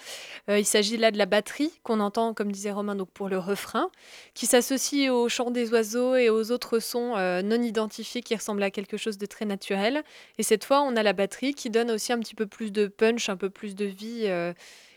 il 0.49 0.65
s'agit 0.65 0.97
là 0.97 1.11
de 1.11 1.19
la 1.19 1.27
batterie 1.27 1.73
qu'on 1.83 2.01
entend, 2.01 2.35
comme 2.35 2.53
disait 2.53 2.71
Romain, 2.71 2.95
donc 2.95 3.11
pour 3.11 3.29
le 3.29 3.39
refrain, 3.39 3.91
qui 4.35 4.47
s'associe 4.47 5.11
au 5.11 5.29
chant 5.29 5.51
des 5.51 5.71
oiseaux 5.73 6.15
et 6.15 6.31
aux 6.31 6.51
autres 6.51 6.79
sons 6.79 7.17
non 7.43 7.63
identifiés 7.63 8.23
qui 8.23 8.35
ressemblent 8.35 8.63
à 8.63 8.71
quelque 8.71 8.97
chose 8.97 9.19
de 9.19 9.27
très 9.27 9.45
naturel. 9.45 10.03
Et 10.39 10.43
cette 10.43 10.65
fois, 10.65 10.83
on 10.83 10.97
a 10.97 11.03
la 11.03 11.13
batterie 11.13 11.55
qui 11.55 11.71
donne 11.71 11.91
aussi 11.91 12.13
un 12.13 12.19
petit 12.19 12.35
peu 12.35 12.42
plus 12.47 12.73
de 12.73 12.87
punch, 12.87 13.29
un 13.29 13.37
peu 13.37 13.51
plus 13.51 13.75
de 13.75 13.85
vie 13.85 14.25
euh, 14.25 14.53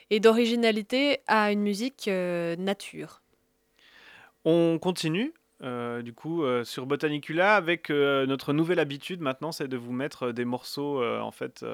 et 0.10 0.20
d'originalité 0.20 1.20
à 1.28 1.52
une 1.52 1.62
musique 1.62 2.08
euh, 2.08 2.56
nature. 2.58 3.22
On 4.44 4.78
continue 4.80 5.34
euh, 5.64 6.02
du 6.02 6.14
coup 6.14 6.44
sur 6.66 6.86
Botanicula 6.86 7.56
avec 7.56 7.90
notre 7.90 8.52
nouvelle 8.52 8.80
habitude 8.80 9.22
maintenant 9.22 9.54
c'est 9.54 9.70
de 9.70 9.78
vous 9.78 9.94
mettre 9.94 10.34
des 10.34 10.44
morceaux 10.44 11.02
en 11.02 11.32
fait 11.32 11.66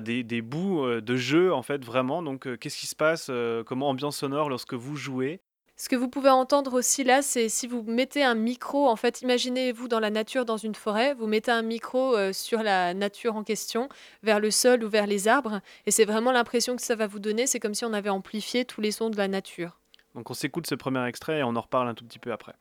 des, 0.00 0.22
des, 0.22 0.42
bouts 0.42 0.86
de 1.00 1.16
jeu 1.16 1.52
en 1.52 1.62
fait 1.62 1.84
vraiment 1.84 2.22
donc 2.22 2.48
qu'est-ce 2.58 2.78
qui 2.78 2.86
se 2.86 2.94
passe 2.94 3.30
comment 3.66 3.88
ambiance 3.88 4.18
sonore 4.18 4.48
lorsque 4.48 4.74
vous 4.74 4.94
jouez? 4.94 5.40
Ce 5.76 5.90
que 5.90 5.96
vous 5.96 6.08
pouvez 6.08 6.30
entendre 6.30 6.72
aussi 6.72 7.04
là, 7.04 7.20
c'est 7.20 7.48
si 7.48 7.66
vous 7.66 7.82
mettez 7.82 8.24
un 8.24 8.34
micro, 8.34 8.88
en 8.88 8.96
fait, 8.96 9.20
imaginez-vous 9.20 9.88
dans 9.88 10.00
la 10.00 10.10
nature, 10.10 10.46
dans 10.46 10.56
une 10.56 10.74
forêt, 10.74 11.12
vous 11.14 11.26
mettez 11.26 11.50
un 11.50 11.62
micro 11.62 12.16
euh, 12.16 12.32
sur 12.32 12.62
la 12.62 12.94
nature 12.94 13.36
en 13.36 13.44
question, 13.44 13.90
vers 14.22 14.40
le 14.40 14.50
sol 14.50 14.82
ou 14.82 14.88
vers 14.88 15.06
les 15.06 15.28
arbres, 15.28 15.60
et 15.84 15.90
c'est 15.90 16.06
vraiment 16.06 16.32
l'impression 16.32 16.76
que 16.76 16.82
ça 16.82 16.94
va 16.94 17.06
vous 17.06 17.18
donner, 17.18 17.46
c'est 17.46 17.60
comme 17.60 17.74
si 17.74 17.84
on 17.84 17.92
avait 17.92 18.10
amplifié 18.10 18.64
tous 18.64 18.80
les 18.80 18.90
sons 18.90 19.10
de 19.10 19.18
la 19.18 19.28
nature. 19.28 19.78
Donc 20.14 20.30
on 20.30 20.34
s'écoute 20.34 20.66
ce 20.66 20.74
premier 20.74 21.04
extrait 21.06 21.40
et 21.40 21.42
on 21.42 21.54
en 21.56 21.60
reparle 21.60 21.88
un 21.88 21.94
tout 21.94 22.06
petit 22.06 22.18
peu 22.18 22.32
après. 22.32 22.54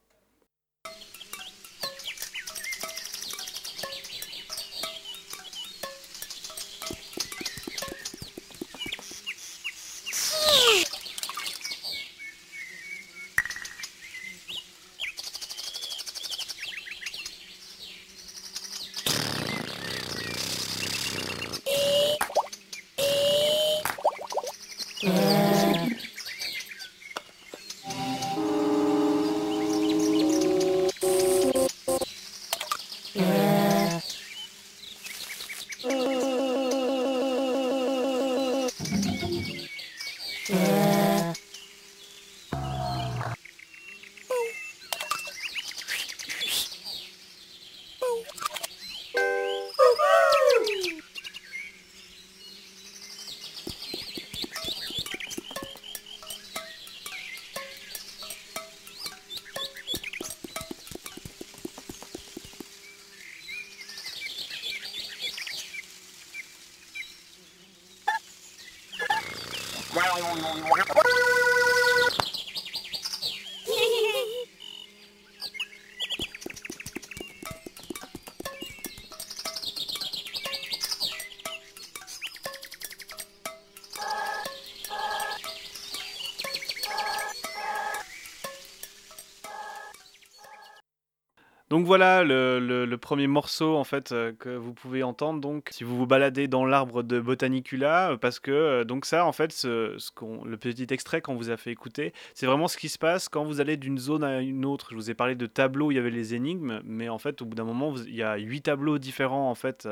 Donc 91.75 91.85
voilà 91.85 92.23
le, 92.23 92.95
premier 92.95 93.27
morceau 93.27 93.75
en 93.75 93.83
fait 93.83 94.13
euh, 94.13 94.31
que 94.39 94.47
vous 94.47 94.73
pouvez 94.73 95.03
entendre 95.03 95.41
donc 95.41 95.67
si 95.71 95.83
vous 95.83 95.97
vous 95.97 96.07
baladez 96.07 96.47
dans 96.47 96.63
l'arbre 96.63 97.03
de 97.03 97.19
Botanicula 97.19 98.11
euh, 98.11 98.17
parce 98.17 98.39
que 98.39 98.49
euh, 98.49 98.83
donc 98.85 99.05
ça 99.05 99.25
en 99.25 99.33
fait 99.33 99.51
ce, 99.51 99.97
le 100.45 100.55
petit 100.55 100.87
extrait 100.91 101.19
qu'on 101.19 101.35
vous 101.35 101.49
a 101.49 101.57
fait 101.57 101.71
écouter 101.71 102.13
c'est 102.33 102.45
vraiment 102.45 102.69
ce 102.69 102.77
qui 102.77 102.87
se 102.87 102.97
passe 102.97 103.27
quand 103.27 103.43
vous 103.43 103.59
allez 103.59 103.75
d'une 103.75 103.97
zone 103.97 104.23
à 104.23 104.39
une 104.39 104.63
autre. 104.63 104.87
Je 104.91 104.95
vous 104.95 105.11
ai 105.11 105.13
parlé 105.15 105.35
de 105.35 105.45
tableaux 105.47 105.91
il 105.91 105.95
y 105.95 105.97
avait 105.99 106.11
les 106.11 106.33
énigmes 106.33 106.79
mais 106.85 107.09
en 107.09 107.17
fait 107.17 107.41
au 107.41 107.45
bout 107.45 107.55
d'un 107.55 107.65
moment 107.65 107.93
il 108.07 108.15
y 108.15 108.23
a 108.23 108.37
huit 108.37 108.61
tableaux 108.61 108.97
différents 108.97 109.49
en 109.51 109.55
fait 109.55 109.85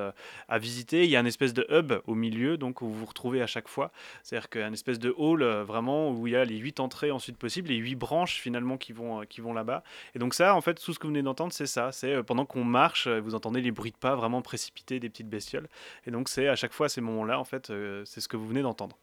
à 0.47 0.59
visiter. 0.59 1.03
Il 1.03 1.09
y 1.09 1.17
a 1.17 1.19
une 1.19 1.27
espèce 1.27 1.53
de 1.53 1.67
hub 1.69 1.91
au 2.07 2.15
milieu 2.15 2.55
donc 2.55 2.81
où 2.81 2.87
vous 2.87 2.99
vous 2.99 3.07
retrouvez 3.07 3.41
à 3.41 3.47
chaque 3.47 3.67
fois. 3.67 3.91
C'est-à-dire 4.23 4.47
une 4.67 4.73
espèce 4.73 4.99
de 4.99 5.13
hall 5.17 5.43
vraiment 5.43 6.11
où 6.11 6.27
il 6.27 6.31
y 6.31 6.37
a 6.37 6.45
les 6.45 6.59
huit 6.59 6.79
entrées 6.79 7.11
ensuite 7.11 7.35
possibles, 7.35 7.67
les 7.67 7.75
huit 7.75 7.95
branches 7.95 8.39
finalement 8.39 8.77
qui 8.77 8.93
vont 8.93 9.25
qui 9.25 9.41
vont 9.41 9.53
là-bas. 9.53 9.83
Et 10.15 10.19
donc 10.19 10.33
ça 10.33 10.55
en 10.55 10.61
fait 10.61 10.75
tout 10.75 10.93
ce 10.93 10.99
que 10.99 11.07
vous 11.07 11.11
venez 11.11 11.23
d'entendre 11.23 11.51
c'est 11.51 11.72
c'est 11.91 12.13
euh, 12.13 12.23
pendant 12.23 12.45
qu'on 12.45 12.63
marche, 12.63 13.07
euh, 13.07 13.19
vous 13.19 13.35
entendez 13.35 13.61
les 13.61 13.71
bruits 13.71 13.91
de 13.91 13.97
pas 13.97 14.15
vraiment 14.15 14.41
précipités 14.41 14.99
des 14.99 15.09
petites 15.09 15.29
bestioles. 15.29 15.67
Et 16.05 16.11
donc 16.11 16.29
c'est 16.29 16.47
à 16.47 16.55
chaque 16.55 16.73
fois 16.73 16.87
à 16.87 16.89
ces 16.89 17.01
moments-là, 17.01 17.39
en 17.39 17.43
fait, 17.43 17.69
euh, 17.69 18.03
c'est 18.05 18.21
ce 18.21 18.27
que 18.27 18.37
vous 18.37 18.47
venez 18.47 18.61
d'entendre. 18.61 18.97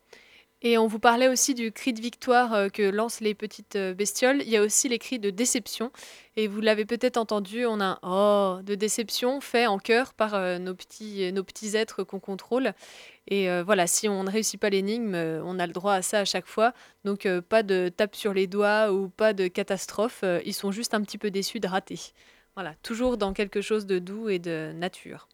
Et 0.63 0.77
on 0.77 0.87
vous 0.87 0.99
parlait 0.99 1.29
aussi 1.29 1.55
du 1.55 1.73
cri 1.73 1.95
de 1.95 2.03
victoire 2.03 2.71
que 2.71 2.83
lancent 2.83 3.21
les 3.21 3.35
petites 3.35 3.79
bestioles. 3.79 4.43
Il 4.43 4.51
y 4.51 4.59
a 4.59 4.63
aussi 4.63 4.91
les 4.91 4.99
cris 4.99 5.19
de 5.19 5.31
déception. 5.31 5.91
Et 6.37 6.49
vous 6.49 6.61
l'avez 6.61 6.85
peut-être 6.85 7.17
entendu, 7.17 7.65
on 7.65 7.81
a 7.81 7.99
un 8.03 8.59
oh 8.59 8.63
de 8.63 8.75
déception 8.75 9.41
fait 9.41 9.67
en 9.67 9.79
chœur 9.79 10.13
par 10.13 10.39
nos, 10.59 10.75
petits, 10.75 11.33
nos 11.33 11.45
petits 11.45 11.79
êtres 11.79 12.05
qu'on 12.05 12.21
contrôle. 12.21 12.75
Et 13.27 13.49
voilà, 13.63 13.87
si 13.87 14.07
on 14.07 14.23
ne 14.23 14.31
réussit 14.31 14.61
pas 14.61 14.69
l'énigme, 14.69 15.15
on 15.15 15.59
a 15.59 15.67
le 15.67 15.73
droit 15.73 15.95
à 15.95 16.03
ça 16.03 16.19
à 16.19 16.25
chaque 16.27 16.47
fois. 16.47 16.75
Donc 17.07 17.27
pas 17.49 17.63
de 17.63 17.89
tape 17.89 18.15
sur 18.15 18.35
les 18.35 18.47
doigts 18.47 18.93
ou 18.93 19.09
pas 19.09 19.33
de 19.33 19.49
catastrophe. 19.49 20.25
ils 20.45 20.53
sont 20.53 20.73
juste 20.73 20.93
un 20.93 21.01
petit 21.01 21.17
peu 21.17 21.31
déçus 21.31 21.61
de 21.61 21.69
rater. 21.69 22.13
Toujours 22.83 23.17
dans 23.17 23.33
quelque 23.33 23.61
chose 23.61 23.87
de 23.87 23.99
doux 23.99 24.29
et 24.29 24.39
de 24.39 24.73
nature. 24.73 25.29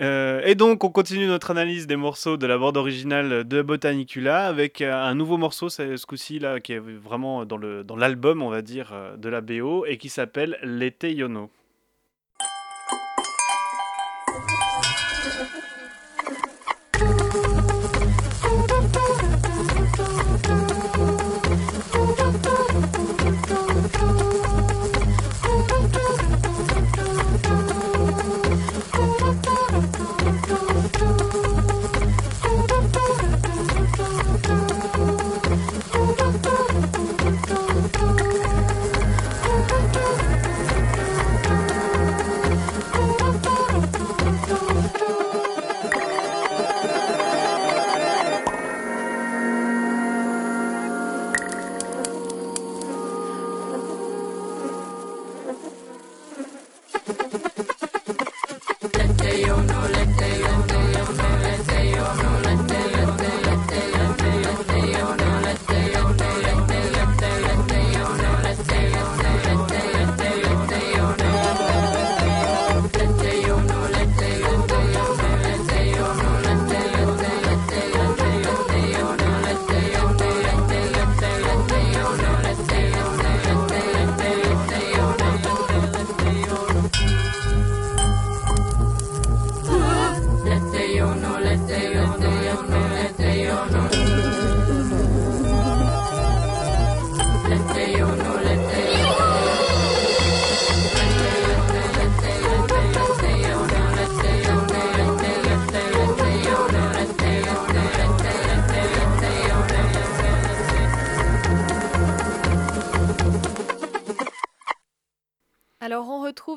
Euh, 0.00 0.42
et 0.44 0.54
donc, 0.54 0.84
on 0.84 0.90
continue 0.90 1.26
notre 1.26 1.50
analyse 1.50 1.86
des 1.86 1.96
morceaux 1.96 2.36
de 2.36 2.46
la 2.46 2.58
bande 2.58 2.76
originale 2.76 3.44
de 3.44 3.62
Botanicula 3.62 4.46
avec 4.46 4.82
euh, 4.82 4.92
un 4.92 5.14
nouveau 5.14 5.38
morceau, 5.38 5.68
ce 5.70 6.04
coup-ci, 6.04 6.38
là, 6.38 6.60
qui 6.60 6.74
est 6.74 6.78
vraiment 6.78 7.46
dans 7.46 7.56
l'album, 7.96 8.40
dans 8.40 8.46
on 8.46 8.50
va 8.50 8.62
dire, 8.62 8.90
euh, 8.92 9.16
de 9.16 9.28
la 9.28 9.40
BO 9.40 9.86
et 9.86 9.96
qui 9.96 10.08
s'appelle 10.08 10.58
L'été 10.62 11.14
Yono. 11.14 11.50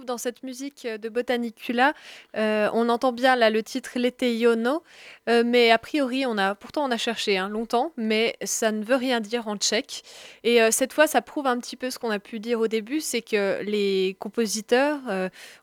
Dans 0.06 0.18
cette 0.18 0.44
musique 0.44 0.86
euh, 0.86 0.98
de 0.98 1.10
Botanicula, 1.10 1.94
euh, 2.36 2.70
on 2.74 2.90
entend 2.90 3.12
bien 3.12 3.36
là 3.36 3.50
le 3.50 3.64
titre 3.64 3.98
Yono, 4.22 4.84
euh, 5.30 5.44
mais 5.46 5.72
a 5.72 5.78
priori, 5.78 6.26
on 6.26 6.38
a, 6.38 6.56
pourtant 6.56 6.86
on 6.86 6.92
a 6.92 6.98
cherché 6.98 7.38
hein, 7.38 7.50
longtemps, 7.50 7.94
mais 7.98 8.36
ça 8.44 8.72
ne 8.72 8.84
veut 8.84 8.96
rien 8.96 9.20
dire 9.20 9.48
en 9.48 9.58
tchèque. 9.58 10.04
Et 10.44 10.60
cette 10.72 10.94
fois, 10.94 11.08
ça 11.08 11.22
prouve 11.22 11.48
un 11.48 11.60
petit 11.60 11.76
peu 11.76 11.90
ce 11.90 12.00
qu'on 12.00 12.10
a 12.10 12.20
pu 12.20 12.40
dire 12.40 12.60
au 12.60 12.68
début, 12.68 13.02
c'est 13.02 13.22
que 13.22 13.62
les 13.64 14.16
compositeurs 14.20 15.00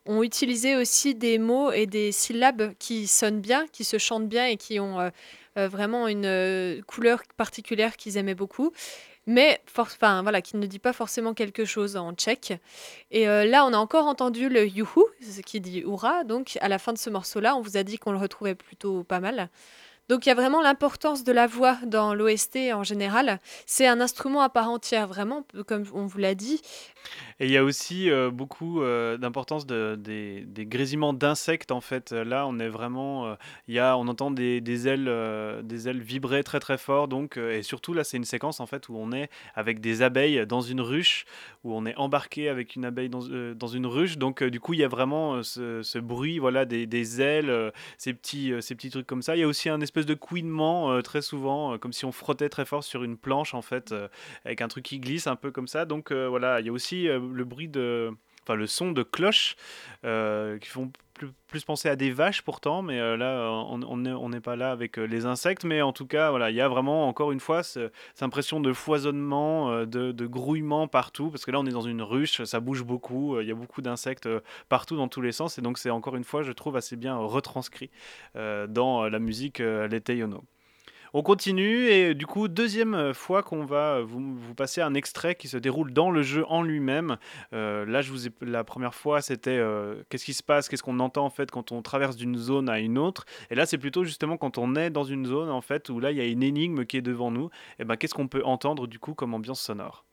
ont 0.05 0.23
utilisé 0.23 0.75
aussi 0.75 1.15
des 1.15 1.37
mots 1.37 1.71
et 1.71 1.85
des 1.85 2.11
syllabes 2.11 2.73
qui 2.79 3.07
sonnent 3.07 3.41
bien, 3.41 3.65
qui 3.71 3.83
se 3.83 3.97
chantent 3.97 4.27
bien 4.27 4.45
et 4.45 4.57
qui 4.57 4.79
ont 4.79 5.11
vraiment 5.55 6.07
une 6.07 6.81
couleur 6.85 7.23
particulière 7.37 7.97
qu'ils 7.97 8.17
aimaient 8.17 8.35
beaucoup 8.35 8.71
mais 9.27 9.61
voilà, 10.23 10.41
qui 10.41 10.57
ne 10.57 10.65
dit 10.65 10.79
pas 10.79 10.93
forcément 10.93 11.33
quelque 11.33 11.65
chose 11.65 11.97
en 11.97 12.13
tchèque. 12.13 12.53
Et 13.11 13.27
euh, 13.27 13.45
là, 13.45 13.65
on 13.65 13.73
a 13.73 13.77
encore 13.77 14.07
entendu 14.07 14.49
le 14.49 14.65
youhou, 14.65 15.05
ce 15.21 15.41
qui 15.41 15.59
dit 15.59 15.81
hurrah. 15.81 16.23
Donc, 16.23 16.57
à 16.61 16.69
la 16.69 16.79
fin 16.79 16.93
de 16.93 16.97
ce 16.97 17.09
morceau-là, 17.09 17.55
on 17.55 17.61
vous 17.61 17.77
a 17.77 17.83
dit 17.83 17.97
qu'on 17.97 18.13
le 18.13 18.17
retrouvait 18.17 18.55
plutôt 18.55 19.03
pas 19.03 19.19
mal. 19.19 19.49
Donc 20.09 20.25
il 20.25 20.29
y 20.29 20.31
a 20.31 20.35
vraiment 20.35 20.61
l'importance 20.61 21.23
de 21.23 21.31
la 21.33 21.47
voix 21.47 21.77
dans 21.85 22.13
l'OST 22.13 22.57
en 22.73 22.83
général. 22.83 23.39
C'est 23.65 23.87
un 23.87 23.99
instrument 23.99 24.41
à 24.41 24.49
part 24.49 24.69
entière, 24.69 25.07
vraiment, 25.07 25.45
comme 25.67 25.83
on 25.93 26.05
vous 26.05 26.17
l'a 26.17 26.33
dit. 26.33 26.61
Et 27.39 27.45
il 27.45 27.51
y 27.51 27.57
a 27.57 27.63
aussi 27.63 28.09
euh, 28.09 28.31
beaucoup 28.31 28.81
euh, 28.81 29.17
d'importance 29.17 29.67
de, 29.67 29.95
des, 29.99 30.41
des 30.45 30.65
grésillements 30.65 31.13
d'insectes 31.13 31.71
en 31.71 31.81
fait. 31.81 32.11
Là, 32.11 32.47
on 32.47 32.57
est 32.59 32.69
vraiment, 32.69 33.27
euh, 33.27 33.35
y 33.67 33.79
a, 33.79 33.97
on 33.97 34.07
entend 34.07 34.31
des, 34.31 34.87
ailes, 34.87 35.11
des 35.63 35.87
ailes 35.87 36.01
vibrer 36.01 36.43
très 36.43 36.59
très 36.59 36.77
fort. 36.77 37.07
Donc, 37.07 37.37
et 37.37 37.61
surtout 37.61 37.93
là, 37.93 38.03
c'est 38.03 38.17
une 38.17 38.25
séquence 38.25 38.59
en 38.59 38.65
fait 38.65 38.89
où 38.89 38.97
on 38.97 39.11
est 39.11 39.29
avec 39.55 39.81
des 39.81 40.01
abeilles 40.01 40.47
dans 40.47 40.61
une 40.61 40.81
ruche, 40.81 41.25
où 41.63 41.75
on 41.75 41.85
est 41.85 41.95
embarqué 41.95 42.49
avec 42.49 42.75
une 42.75 42.85
abeille 42.85 43.09
dans, 43.09 43.21
une 43.67 43.85
ruche. 43.85 44.17
Donc, 44.17 44.43
du 44.43 44.59
coup, 44.59 44.73
il 44.73 44.79
y 44.79 44.83
a 44.83 44.87
vraiment 44.87 45.43
ce, 45.43 45.99
bruit, 45.99 46.39
voilà, 46.39 46.65
des, 46.65 47.21
ailes, 47.21 47.71
ces 47.97 48.13
petits, 48.13 48.53
ces 48.61 48.75
petits 48.75 48.89
trucs 48.89 49.07
comme 49.07 49.21
ça. 49.21 49.35
Il 49.35 49.39
y 49.39 49.43
a 49.43 49.47
aussi 49.47 49.69
un 49.69 49.81
de 50.05 50.13
couinement 50.13 51.01
très 51.01 51.21
souvent, 51.21 51.77
comme 51.77 51.93
si 51.93 52.05
on 52.05 52.11
frottait 52.11 52.49
très 52.49 52.65
fort 52.65 52.83
sur 52.83 53.03
une 53.03 53.17
planche 53.17 53.53
en 53.53 53.61
fait, 53.61 53.93
avec 54.45 54.61
un 54.61 54.67
truc 54.67 54.85
qui 54.85 54.99
glisse 54.99 55.27
un 55.27 55.35
peu 55.35 55.51
comme 55.51 55.67
ça. 55.67 55.85
Donc 55.85 56.11
voilà, 56.11 56.59
il 56.59 56.65
y 56.65 56.69
a 56.69 56.71
aussi 56.71 57.07
euh, 57.07 57.19
le 57.33 57.43
bruit 57.45 57.67
de. 57.67 58.11
Enfin, 58.47 58.55
le 58.55 58.67
son 58.67 58.93
de 58.93 59.03
cloches 59.03 59.57
euh, 60.05 60.57
qui 60.59 60.69
font 60.69 60.89
plus, 61.47 61.65
penser 61.65 61.89
à 61.89 61.97
des 61.97 62.11
vaches 62.11 62.43
pourtant, 62.43 62.81
mais 62.81 62.97
euh, 62.97 63.17
là, 63.17 63.51
on 63.51 64.29
n'est 64.29 64.39
pas 64.39 64.55
là 64.55 64.71
avec 64.71 64.95
les 64.95 65.25
insectes. 65.25 65.65
Mais 65.65 65.81
en 65.81 65.91
tout 65.91 66.05
cas, 66.05 66.29
voilà, 66.29 66.49
il 66.49 66.55
y 66.55 66.61
a 66.61 66.69
vraiment, 66.69 67.09
encore 67.09 67.33
une 67.33 67.41
fois, 67.41 67.61
cette 67.63 67.91
impression 68.21 68.61
de 68.61 68.71
foisonnement, 68.71 69.85
de, 69.85 70.11
de, 70.13 70.27
grouillement 70.27 70.87
partout, 70.87 71.29
parce 71.29 71.43
que 71.43 71.51
là, 71.51 71.59
on 71.59 71.65
est 71.65 71.71
dans 71.71 71.81
une 71.81 72.01
ruche, 72.01 72.43
ça 72.45 72.61
bouge 72.61 72.83
beaucoup, 72.83 73.41
il 73.41 73.47
y 73.47 73.51
a 73.51 73.55
beaucoup 73.55 73.81
d'insectes 73.81 74.29
partout 74.69 74.95
dans 74.95 75.09
tous 75.09 75.21
les 75.21 75.33
sens, 75.33 75.57
et 75.57 75.61
donc 75.61 75.77
c'est 75.77 75.89
encore 75.89 76.15
une 76.15 76.23
fois, 76.23 76.43
je 76.43 76.51
trouve, 76.53 76.77
assez 76.77 76.95
bien 76.95 77.17
retranscrit 77.17 77.89
dans 78.35 79.09
la 79.09 79.19
musique 79.19 79.59
L'été 79.59 80.15
Yono. 80.17 80.43
On 81.19 81.23
continue 81.23 81.87
et 81.87 82.13
du 82.13 82.27
coup 82.27 82.47
deuxième 82.47 82.93
euh, 82.93 83.11
fois 83.11 83.41
qu'on 83.41 83.65
va 83.65 83.95
euh, 83.95 84.03
vous, 84.03 84.53
passer 84.53 84.81
un 84.81 84.93
extrait 84.93 85.33
qui 85.33 85.47
se 85.47 85.57
déroule 85.57 85.91
dans 85.91 86.11
le 86.11 86.21
jeu 86.21 86.45
en 86.47 86.61
lui-même. 86.61 87.17
Euh, 87.53 87.87
là 87.87 88.03
je 88.03 88.11
vous 88.11 88.27
ai, 88.27 88.31
la 88.41 88.63
première 88.63 88.93
fois 88.93 89.19
c'était 89.23 89.59
qu'est-ce 90.09 90.25
qui 90.25 90.35
se 90.35 90.43
passe, 90.43 90.69
qu'est-ce 90.69 90.83
qu'on 90.83 90.99
entend 90.99 91.25
en 91.25 91.31
fait 91.31 91.49
quand 91.49 91.71
on 91.71 91.81
traverse 91.81 92.17
d'une 92.17 92.37
zone 92.37 92.69
à 92.69 92.77
une 92.77 92.99
autre. 92.99 93.25
Et 93.49 93.55
là 93.55 93.65
c'est 93.65 93.79
plutôt 93.79 94.03
justement 94.03 94.37
quand 94.37 94.59
on 94.59 94.75
est 94.75 94.91
dans 94.91 95.05
une 95.05 95.25
zone 95.25 95.49
en 95.49 95.61
fait 95.61 95.89
où 95.89 95.99
là 95.99 96.11
il 96.11 96.17
y 96.17 96.21
a 96.21 96.25
une 96.25 96.43
énigme 96.43 96.85
qui 96.85 96.97
est 96.97 97.01
devant 97.01 97.31
nous. 97.31 97.49
Et 97.79 97.83
ben 97.83 97.95
qu'est-ce 97.95 98.13
qu'on 98.13 98.27
peut 98.27 98.43
entendre 98.45 98.85
du 98.85 98.99
coup 98.99 99.15
comme 99.15 99.33
ambiance 99.33 99.59
sonore? 99.59 100.06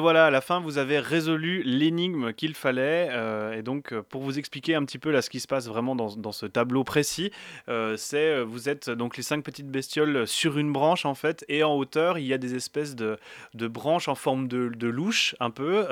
Voilà, 0.00 0.26
à 0.26 0.30
la 0.30 0.40
fin, 0.40 0.60
vous 0.60 0.78
avez 0.78 0.98
résolu 0.98 1.62
l'énigme 1.64 2.32
qu'il 2.32 2.54
fallait. 2.54 3.08
Euh, 3.10 3.52
et 3.52 3.62
donc, 3.62 3.92
euh, 3.92 4.02
pour 4.02 4.22
vous 4.22 4.38
expliquer 4.38 4.74
un 4.74 4.84
petit 4.84 4.98
peu 4.98 5.10
là 5.10 5.22
ce 5.22 5.30
qui 5.30 5.40
se 5.40 5.46
passe 5.46 5.68
vraiment 5.68 5.94
dans, 5.94 6.32
ce 6.32 6.46
tableau 6.46 6.84
précis, 6.84 7.30
euh, 7.68 7.96
c'est 7.96 8.42
vous 8.42 8.68
êtes 8.68 8.90
donc 8.90 9.16
les 9.16 9.22
cinq 9.22 9.44
petites 9.44 9.68
bestioles 9.68 10.26
sur 10.26 10.58
une 10.58 10.72
branche 10.72 11.06
en 11.06 11.14
fait, 11.14 11.44
et 11.48 11.62
en 11.62 11.74
hauteur, 11.74 12.18
il 12.18 12.26
y 12.26 12.32
a 12.32 12.38
des 12.38 12.54
espèces 12.54 12.96
de, 12.96 13.18
branches 13.54 14.08
en 14.08 14.14
forme 14.14 14.48
de, 14.48 14.86
louche 14.86 15.36
un 15.40 15.50
peu, 15.50 15.86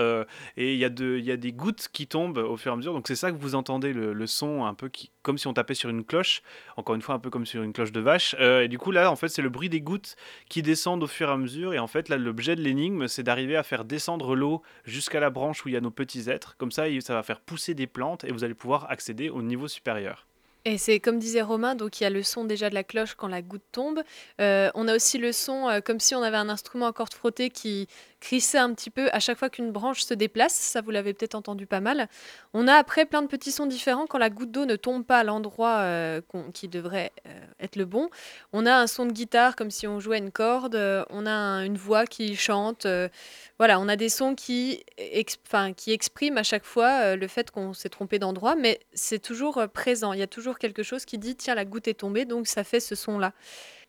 et 0.56 0.74
il 0.74 0.78
y, 0.78 0.84
a 0.84 0.88
des 1.36 1.52
gouttes 1.52 1.88
qui 1.92 2.06
tombent 2.06 2.38
au 2.38 2.56
fur 2.56 2.72
et 2.72 2.74
à 2.74 2.76
mesure. 2.76 2.92
Donc, 2.92 3.06
c'est 3.06 3.16
ça 3.16 3.30
que 3.30 3.36
vous 3.36 3.54
entendez 3.54 3.92
le, 3.92 4.26
son 4.26 4.64
un 4.64 4.74
peu 4.74 4.90
comme 5.22 5.38
si 5.38 5.46
on 5.46 5.52
tapait 5.52 5.74
sur 5.74 5.90
une 5.90 6.04
cloche, 6.04 6.42
encore 6.76 6.94
une 6.94 7.02
fois, 7.02 7.14
un 7.14 7.18
peu 7.18 7.30
comme 7.30 7.46
sur 7.46 7.62
une 7.62 7.72
cloche 7.72 7.92
de 7.92 8.00
vache. 8.00 8.34
et 8.38 8.68
du 8.68 8.78
coup, 8.78 8.90
là, 8.90 9.10
en 9.10 9.16
fait, 9.16 9.28
c'est 9.28 9.42
le 9.42 9.50
bruit 9.50 9.68
des 9.68 9.80
gouttes 9.80 10.16
qui 10.48 10.62
descendent 10.62 11.02
au 11.02 11.06
fur 11.06 11.28
et 11.28 11.32
à 11.32 11.36
mesure. 11.36 11.74
Et 11.74 11.78
en 11.78 11.86
fait, 11.86 12.08
là, 12.08 12.16
l'objet 12.16 12.56
de 12.56 12.62
l'énigme, 12.62 13.08
c'est 13.08 13.22
d'arriver 13.22 13.56
à 13.56 13.62
faire 13.62 13.84
descendre 13.84 13.97
l'eau 14.34 14.62
jusqu'à 14.84 15.20
la 15.20 15.30
branche 15.30 15.64
où 15.64 15.68
il 15.68 15.74
y 15.74 15.76
a 15.76 15.80
nos 15.80 15.90
petits 15.90 16.30
êtres. 16.30 16.56
Comme 16.56 16.72
ça, 16.72 16.84
ça 17.00 17.14
va 17.14 17.22
faire 17.22 17.40
pousser 17.40 17.74
des 17.74 17.86
plantes 17.86 18.24
et 18.24 18.32
vous 18.32 18.44
allez 18.44 18.54
pouvoir 18.54 18.90
accéder 18.90 19.28
au 19.30 19.42
niveau 19.42 19.68
supérieur. 19.68 20.26
Et 20.64 20.76
c'est 20.76 21.00
comme 21.00 21.18
disait 21.18 21.40
Romain, 21.40 21.74
donc 21.74 22.00
il 22.00 22.04
y 22.04 22.06
a 22.06 22.10
le 22.10 22.22
son 22.22 22.44
déjà 22.44 22.68
de 22.68 22.74
la 22.74 22.84
cloche 22.84 23.14
quand 23.14 23.28
la 23.28 23.42
goutte 23.42 23.62
tombe. 23.72 24.02
Euh, 24.40 24.70
on 24.74 24.88
a 24.88 24.96
aussi 24.96 25.16
le 25.16 25.32
son 25.32 25.68
euh, 25.68 25.80
comme 25.80 26.00
si 26.00 26.14
on 26.14 26.22
avait 26.22 26.36
un 26.36 26.48
instrument 26.48 26.86
à 26.88 26.92
cordes 26.92 27.14
frottées 27.14 27.48
qui 27.48 27.88
crissait 28.20 28.58
un 28.58 28.72
petit 28.74 28.90
peu 28.90 29.08
à 29.12 29.20
chaque 29.20 29.38
fois 29.38 29.50
qu'une 29.50 29.70
branche 29.70 30.02
se 30.02 30.14
déplace. 30.14 30.54
Ça, 30.54 30.80
vous 30.80 30.90
l'avez 30.90 31.14
peut-être 31.14 31.34
entendu 31.34 31.66
pas 31.66 31.80
mal. 31.80 32.08
On 32.54 32.66
a 32.68 32.74
après 32.74 33.06
plein 33.06 33.22
de 33.22 33.26
petits 33.26 33.52
sons 33.52 33.66
différents 33.66 34.06
quand 34.06 34.18
la 34.18 34.30
goutte 34.30 34.50
d'eau 34.50 34.64
ne 34.64 34.76
tombe 34.76 35.04
pas 35.04 35.18
à 35.18 35.24
l'endroit 35.24 35.78
euh, 35.78 36.20
qui 36.54 36.68
devrait 36.68 37.12
être 37.60 37.76
le 37.76 37.84
bon. 37.84 38.10
On 38.52 38.66
a 38.66 38.74
un 38.74 38.86
son 38.86 39.06
de 39.06 39.12
guitare 39.12 39.56
comme 39.56 39.70
si 39.70 39.86
on 39.86 40.00
jouait 40.00 40.18
une 40.18 40.30
corde. 40.30 40.76
on 41.10 41.26
a 41.26 41.64
une 41.64 41.76
voix 41.76 42.06
qui 42.06 42.36
chante. 42.36 42.86
voilà, 43.58 43.80
on 43.80 43.88
a 43.88 43.96
des 43.96 44.08
sons 44.08 44.34
qui, 44.34 44.84
qui 45.76 45.92
expriment 45.92 46.38
à 46.38 46.42
chaque 46.42 46.64
fois 46.64 47.16
le 47.16 47.28
fait 47.28 47.50
qu'on 47.50 47.72
s'est 47.72 47.88
trompé 47.88 48.18
d'endroit, 48.18 48.54
mais 48.56 48.80
c'est 48.92 49.20
toujours 49.20 49.62
présent. 49.72 50.12
Il 50.12 50.18
y 50.18 50.22
a 50.22 50.26
toujours 50.26 50.58
quelque 50.58 50.82
chose 50.82 51.04
qui 51.04 51.18
dit 51.18 51.36
tiens 51.36 51.54
la 51.54 51.64
goutte 51.64 51.88
est 51.88 51.94
tombée 51.94 52.24
donc 52.24 52.46
ça 52.46 52.64
fait 52.64 52.80
ce 52.80 52.94
son 52.94 53.18
là. 53.18 53.32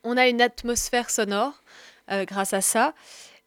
On 0.03 0.17
a 0.17 0.27
une 0.27 0.41
atmosphère 0.41 1.09
sonore 1.09 1.61
euh, 2.11 2.25
grâce 2.25 2.53
à 2.53 2.61
ça 2.61 2.93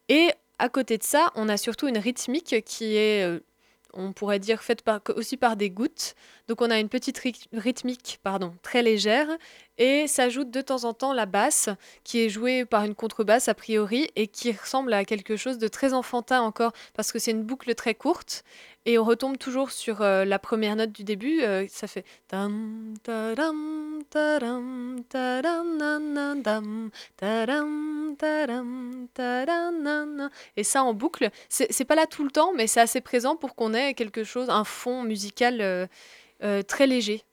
et 0.09 0.29
à 0.59 0.69
côté 0.69 0.97
de 0.97 1.03
ça 1.03 1.31
on 1.35 1.49
a 1.49 1.57
surtout 1.57 1.87
une 1.87 1.97
rythmique 1.97 2.63
qui 2.65 2.95
est 2.95 3.25
euh, 3.25 3.39
on 3.93 4.11
pourrait 4.11 4.39
dire 4.39 4.63
faite 4.63 4.83
aussi 5.15 5.37
par 5.37 5.55
des 5.55 5.69
gouttes. 5.69 6.15
Donc 6.47 6.61
on 6.61 6.69
a 6.69 6.79
une 6.79 6.89
petite 6.89 7.21
rythmique 7.53 8.19
pardon, 8.23 8.53
très 8.61 8.81
légère 8.81 9.27
et 9.77 10.07
s'ajoute 10.07 10.51
de 10.51 10.61
temps 10.61 10.83
en 10.83 10.93
temps 10.93 11.13
la 11.13 11.25
basse 11.25 11.69
qui 12.03 12.19
est 12.19 12.29
jouée 12.29 12.65
par 12.65 12.83
une 12.83 12.95
contrebasse 12.95 13.47
a 13.47 13.53
priori 13.53 14.09
et 14.15 14.27
qui 14.27 14.51
ressemble 14.51 14.93
à 14.93 15.05
quelque 15.05 15.37
chose 15.37 15.57
de 15.57 15.67
très 15.67 15.93
enfantin 15.93 16.41
encore 16.41 16.73
parce 16.93 17.11
que 17.11 17.19
c'est 17.19 17.31
une 17.31 17.43
boucle 17.43 17.73
très 17.75 17.93
courte 17.93 18.43
et 18.85 18.97
on 18.97 19.03
retombe 19.03 19.37
toujours 19.37 19.71
sur 19.71 20.01
euh, 20.01 20.25
la 20.25 20.39
première 20.39 20.75
note 20.75 20.91
du 20.91 21.03
début, 21.03 21.41
euh, 21.41 21.65
ça 21.69 21.87
fait 21.87 22.05
et 30.57 30.63
ça 30.63 30.83
en 30.83 30.93
boucle. 30.93 31.29
C'est 31.49 31.85
pas 31.85 31.95
là 31.95 32.07
tout 32.07 32.23
le 32.23 32.31
temps, 32.31 32.53
mais 32.53 32.67
c'est 32.67 32.81
assez 32.81 33.01
présent 33.01 33.35
pour 33.35 33.55
qu'on 33.55 33.73
ait 33.73 33.93
quelque 33.93 34.23
chose, 34.23 34.49
un 34.49 34.63
fond 34.63 35.03
musical 35.03 35.61
euh, 35.61 36.61
très 36.63 36.87
léger. 36.87 37.23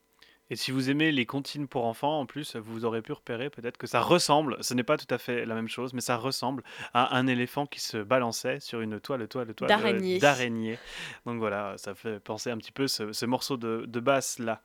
Et 0.51 0.57
si 0.57 0.71
vous 0.71 0.89
aimez 0.89 1.13
les 1.13 1.25
comptines 1.25 1.65
pour 1.65 1.85
enfants, 1.85 2.19
en 2.19 2.25
plus, 2.25 2.57
vous 2.57 2.83
aurez 2.83 3.01
pu 3.01 3.13
repérer 3.13 3.49
peut-être 3.49 3.77
que 3.77 3.87
ça 3.87 4.01
ressemble, 4.01 4.57
ce 4.59 4.73
n'est 4.73 4.83
pas 4.83 4.97
tout 4.97 5.07
à 5.09 5.17
fait 5.17 5.45
la 5.45 5.55
même 5.55 5.69
chose, 5.69 5.93
mais 5.93 6.01
ça 6.01 6.17
ressemble 6.17 6.61
à 6.93 7.15
un 7.15 7.25
éléphant 7.25 7.65
qui 7.65 7.79
se 7.79 7.95
balançait 7.95 8.59
sur 8.59 8.81
une 8.81 8.99
toile, 8.99 9.25
toile, 9.29 9.53
toile 9.53 9.69
d'araignée. 9.69 10.19
d'araignée. 10.19 10.77
Donc 11.25 11.39
voilà, 11.39 11.75
ça 11.77 11.95
fait 11.95 12.19
penser 12.19 12.51
un 12.51 12.57
petit 12.57 12.73
peu 12.73 12.89
ce, 12.89 13.25
morceau 13.25 13.55
de, 13.55 13.99
basse 14.01 14.39
là. 14.39 14.61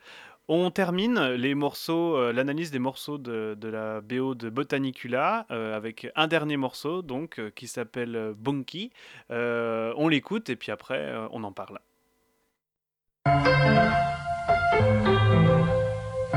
On 0.49 0.73
termine 0.73 1.21
les 1.35 1.55
morceaux, 1.55 2.17
euh, 2.17 2.33
l'analyse 2.33 2.73
des 2.73 2.81
morceaux 2.81 3.19
de, 3.19 3.57
la 3.63 4.01
BO 4.01 4.35
de 4.35 4.51
Botanicula 4.51 5.47
euh, 5.53 5.77
avec 5.77 6.09
un 6.17 6.27
dernier 6.27 6.57
morceau 6.57 7.03
donc 7.03 7.39
euh, 7.39 7.51
qui 7.55 7.69
s'appelle 7.69 8.35
Bunky. 8.37 8.91
on 9.31 10.09
l'écoute 10.09 10.51
et 10.51 10.57
puis 10.57 10.73
après 10.73 11.15
on 11.31 11.45
en 11.45 11.53
parle. 11.53 11.79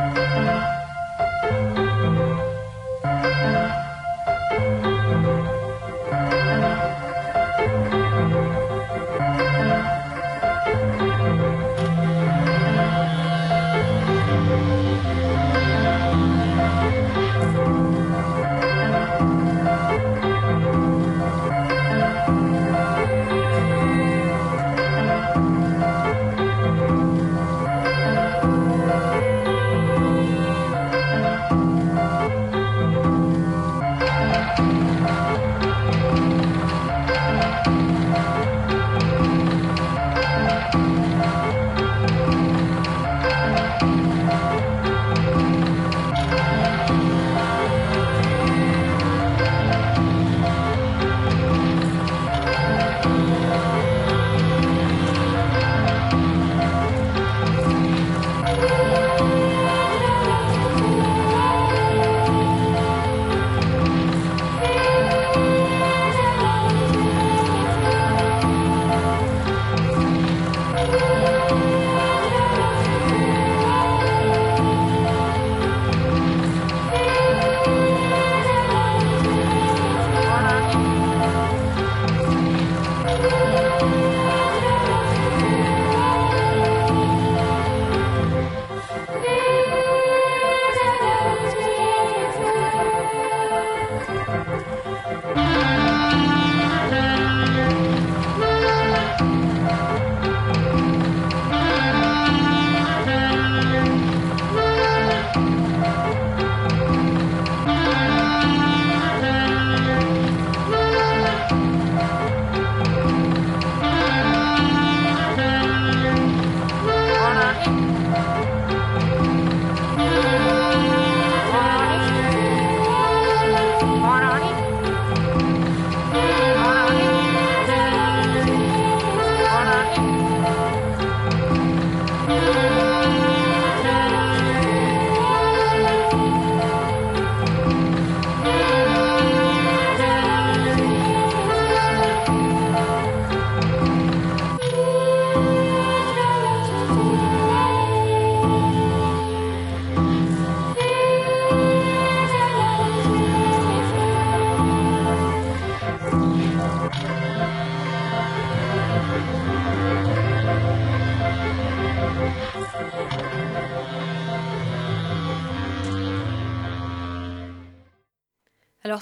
Música 0.08 0.79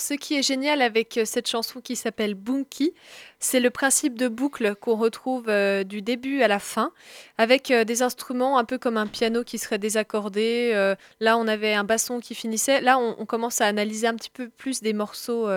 ce 0.07 0.13
qui 0.13 0.35
est 0.35 0.41
génial 0.41 0.81
avec 0.81 1.17
euh, 1.17 1.25
cette 1.25 1.49
chanson 1.49 1.81
qui 1.81 1.97
s'appelle 1.97 2.33
Bunky, 2.33 2.93
c'est 3.39 3.59
le 3.59 3.69
principe 3.69 4.17
de 4.17 4.29
boucle 4.29 4.75
qu'on 4.75 4.95
retrouve 4.95 5.49
euh, 5.49 5.83
du 5.83 6.01
début 6.01 6.41
à 6.43 6.47
la 6.47 6.59
fin, 6.59 6.93
avec 7.37 7.71
euh, 7.71 7.83
des 7.83 8.01
instruments 8.03 8.57
un 8.57 8.63
peu 8.63 8.77
comme 8.77 8.95
un 8.95 9.07
piano 9.07 9.43
qui 9.43 9.57
serait 9.57 9.79
désaccordé. 9.79 10.71
là, 11.19 11.37
on 11.37 11.47
avait 11.47 11.73
un 11.73 11.83
basson 11.83 12.19
qui 12.21 12.35
finissait. 12.35 12.79
Là, 12.79 12.97
on, 12.97 13.25
commence 13.25 13.59
à 13.59 13.65
analyser 13.65 14.07
un 14.07 14.15
petit 14.15 14.29
peu 14.29 14.47
plus 14.47 14.81
des 14.81 14.93
morceaux 14.93 15.49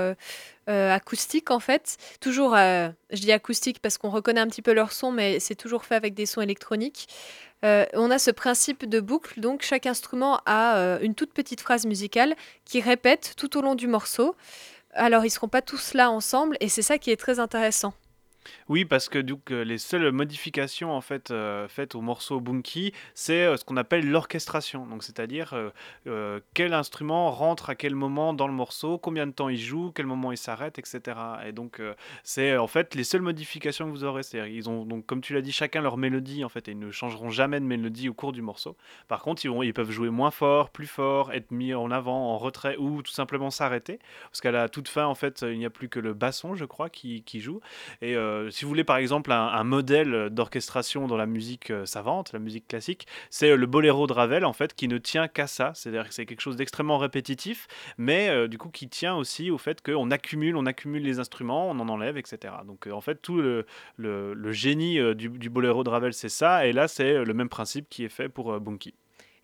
acoustiques, 0.66 1.50
en 1.50 1.60
fait. 1.60 1.96
Toujours, 2.20 2.54
je 2.54 3.20
dis 3.20 3.32
acoustique 3.32 3.80
parce 3.80 3.98
qu'on 3.98 4.10
reconnaît 4.10 4.40
un 4.40 4.48
petit 4.48 4.62
peu 4.62 4.72
leur 4.72 4.92
son, 4.92 5.12
mais 5.12 5.40
c'est 5.40 5.54
toujours 5.54 5.84
fait 5.84 5.94
avec 5.94 6.14
des 6.14 6.26
sons 6.26 6.40
électroniques. 6.40 7.08
Euh, 7.64 7.84
on 7.94 8.10
a 8.10 8.18
ce 8.18 8.30
principe 8.30 8.88
de 8.88 9.00
boucle, 9.00 9.38
donc 9.40 9.62
chaque 9.62 9.86
instrument 9.86 10.40
a 10.46 10.76
euh, 10.76 10.98
une 11.02 11.14
toute 11.14 11.32
petite 11.32 11.60
phrase 11.60 11.86
musicale 11.86 12.34
qui 12.64 12.80
répète 12.80 13.34
tout 13.36 13.56
au 13.58 13.62
long 13.62 13.74
du 13.74 13.86
morceau. 13.86 14.34
Alors 14.92 15.24
ils 15.24 15.30
seront 15.30 15.48
pas 15.48 15.62
tous 15.62 15.94
là 15.94 16.10
ensemble 16.10 16.56
et 16.60 16.68
c'est 16.68 16.82
ça 16.82 16.98
qui 16.98 17.10
est 17.10 17.16
très 17.16 17.38
intéressant. 17.38 17.92
Oui, 18.70 18.84
parce 18.84 19.08
que 19.08 19.18
donc, 19.18 19.50
les 19.50 19.78
seules 19.78 20.12
modifications 20.12 20.92
en 20.92 21.00
fait 21.00 21.32
euh, 21.32 21.66
faites 21.66 21.96
au 21.96 22.02
morceau 22.02 22.38
Bunky, 22.38 22.92
c'est 23.14 23.44
euh, 23.44 23.56
ce 23.56 23.64
qu'on 23.64 23.76
appelle 23.76 24.08
l'orchestration. 24.08 24.86
Donc, 24.86 25.02
c'est-à-dire 25.02 25.72
euh, 26.06 26.38
quel 26.54 26.72
instrument 26.72 27.32
rentre 27.32 27.70
à 27.70 27.74
quel 27.74 27.96
moment 27.96 28.32
dans 28.32 28.46
le 28.46 28.52
morceau, 28.52 28.96
combien 28.96 29.26
de 29.26 29.32
temps 29.32 29.48
il 29.48 29.58
joue, 29.58 29.90
quel 29.92 30.06
moment 30.06 30.30
il 30.30 30.38
s'arrête, 30.38 30.78
etc. 30.78 31.18
Et 31.44 31.50
donc, 31.50 31.82
c'est 32.22 32.56
en 32.56 32.68
fait 32.68 32.94
les 32.94 33.02
seules 33.02 33.22
modifications 33.22 33.86
que 33.86 33.90
vous 33.90 34.04
aurez. 34.04 34.22
C'est-à-dire, 34.22 34.54
ils 34.54 34.70
ont 34.70 34.84
donc, 34.84 35.04
comme 35.04 35.20
tu 35.20 35.34
l'as 35.34 35.42
dit, 35.42 35.50
chacun 35.50 35.80
leur 35.80 35.96
mélodie 35.96 36.44
en 36.44 36.48
fait, 36.48 36.68
et 36.68 36.70
ils 36.70 36.78
ne 36.78 36.92
changeront 36.92 37.30
jamais 37.30 37.58
de 37.58 37.64
mélodie 37.64 38.08
au 38.08 38.14
cours 38.14 38.30
du 38.30 38.40
morceau. 38.40 38.76
Par 39.08 39.22
contre, 39.22 39.44
ils, 39.44 39.48
vont, 39.48 39.64
ils 39.64 39.74
peuvent 39.74 39.90
jouer 39.90 40.10
moins 40.10 40.30
fort, 40.30 40.70
plus 40.70 40.86
fort, 40.86 41.32
être 41.32 41.50
mis 41.50 41.74
en 41.74 41.90
avant, 41.90 42.34
en 42.34 42.38
retrait, 42.38 42.76
ou 42.76 43.02
tout 43.02 43.10
simplement 43.10 43.50
s'arrêter, 43.50 43.98
parce 44.30 44.40
qu'à 44.40 44.52
la 44.52 44.68
toute 44.68 44.86
fin, 44.86 45.06
en 45.06 45.16
fait, 45.16 45.42
il 45.42 45.58
n'y 45.58 45.66
a 45.66 45.70
plus 45.70 45.88
que 45.88 45.98
le 45.98 46.14
basson, 46.14 46.54
je 46.54 46.66
crois, 46.66 46.88
qui, 46.88 47.24
qui 47.24 47.40
joue. 47.40 47.60
Et 48.00 48.14
euh, 48.14 48.48
si 48.60 48.66
vous 48.66 48.68
voulez 48.68 48.84
par 48.84 48.98
exemple 48.98 49.32
un, 49.32 49.64
modèle 49.64 50.28
d'orchestration 50.28 51.06
dans 51.06 51.16
la 51.16 51.24
musique 51.24 51.70
euh, 51.70 51.86
savante, 51.86 52.34
la 52.34 52.38
musique 52.38 52.68
classique, 52.68 53.06
c'est 53.30 53.52
euh, 53.52 53.56
le 53.56 53.64
boléro 53.64 54.06
de 54.06 54.12
Ravel 54.12 54.44
en 54.44 54.52
fait 54.52 54.74
qui 54.74 54.86
ne 54.86 54.98
tient 54.98 55.28
qu'à 55.28 55.46
ça, 55.46 55.72
c'est-à-dire 55.74 56.06
que 56.06 56.12
c'est 56.12 56.26
quelque 56.26 56.42
chose 56.42 56.56
d'extrêmement 56.56 56.98
répétitif, 56.98 57.68
mais 57.96 58.48
du 58.48 58.58
coup 58.58 58.68
qui 58.68 58.86
tient 58.90 59.16
aussi 59.16 59.50
au 59.50 59.56
fait 59.56 59.80
qu'on 59.80 60.10
accumule, 60.10 60.56
on 60.56 60.66
accumule 60.66 61.02
les 61.02 61.20
instruments, 61.20 61.70
on 61.70 61.80
en 61.80 61.88
enlève, 61.88 62.18
etc. 62.18 62.52
Donc 62.66 62.86
en 62.86 63.00
fait 63.00 63.22
tout 63.22 63.38
le, 63.38 63.64
le, 63.96 64.52
génie 64.52 64.98
du, 65.14 65.30
du, 65.30 65.48
boléro 65.48 65.82
de 65.82 65.88
Ravel 65.88 66.12
c'est 66.12 66.28
ça, 66.28 66.66
et 66.66 66.74
là 66.74 66.86
c'est 66.86 67.24
le 67.24 67.32
même 67.32 67.48
principe 67.48 67.88
qui 67.88 68.04
est 68.04 68.10
fait 68.10 68.28
pour 68.28 68.60
Bunky. 68.60 68.92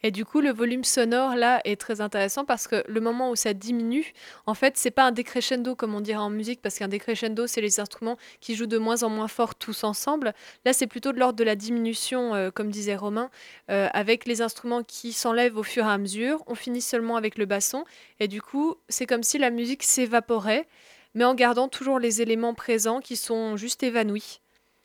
Et 0.03 0.11
du 0.11 0.25
coup, 0.25 0.41
le 0.41 0.53
volume 0.53 0.85
sonore 0.85 1.37
là 1.37 1.61
est 1.65 1.81
très 1.81 2.01
intéressant 2.01 2.45
parce 2.45 2.69
que 2.69 2.85
le 2.87 3.01
moment 3.01 3.31
où 3.31 3.37
ça 3.37 3.55
diminue, 3.55 4.13
en 4.47 4.55
fait, 4.55 4.77
c'est 4.77 4.91
pas 4.91 5.05
un 5.05 5.13
décrescendo 5.13 5.75
comme 5.75 5.95
on 5.95 6.01
dirait 6.01 6.19
en 6.19 6.31
musique, 6.31 6.61
parce 6.63 6.79
qu'un 6.79 6.89
décrescendo, 6.89 7.47
c'est 7.47 7.61
les 7.61 7.81
instruments 7.81 8.17
qui 8.41 8.55
jouent 8.55 8.67
de 8.67 8.79
moins 8.79 9.03
en 9.03 9.09
moins 9.09 9.29
fort 9.29 9.55
tous 9.55 9.85
ensemble. 9.85 10.35
Là, 10.65 10.73
c'est 10.73 10.87
plutôt 10.87 11.13
de 11.13 11.19
l'ordre 11.19 11.39
de 11.39 11.45
la 11.45 11.57
diminution, 11.57 12.35
euh, 12.35 12.51
comme 12.51 12.71
disait 12.71 12.97
Romain, 12.97 13.31
euh, 13.71 13.89
avec 13.93 14.27
les 14.27 14.43
instruments 14.43 14.83
qui 14.83 15.13
s'enlèvent 15.13 15.57
au 15.57 15.63
fur 15.63 15.85
et 15.85 15.91
à 15.91 15.99
mesure. 15.99 16.45
On 16.47 16.55
finit 16.55 16.83
seulement 16.83 17.17
avec 17.17 17.39
le 17.39 17.47
basson, 17.47 17.85
et 18.21 18.29
du 18.29 18.43
coup, 18.43 18.77
c'est 18.89 19.07
comme 19.07 19.23
si 19.23 19.39
la 19.39 19.51
musique 19.51 19.83
s'évaporait, 19.83 20.69
mais 21.15 21.25
en 21.25 21.35
gardant 21.35 21.69
toujours 21.69 21.99
les 21.99 22.21
éléments 22.21 22.55
présents 22.55 23.01
qui 23.01 23.17
sont 23.17 23.57
juste 23.57 23.83
évanouis. 23.83 24.41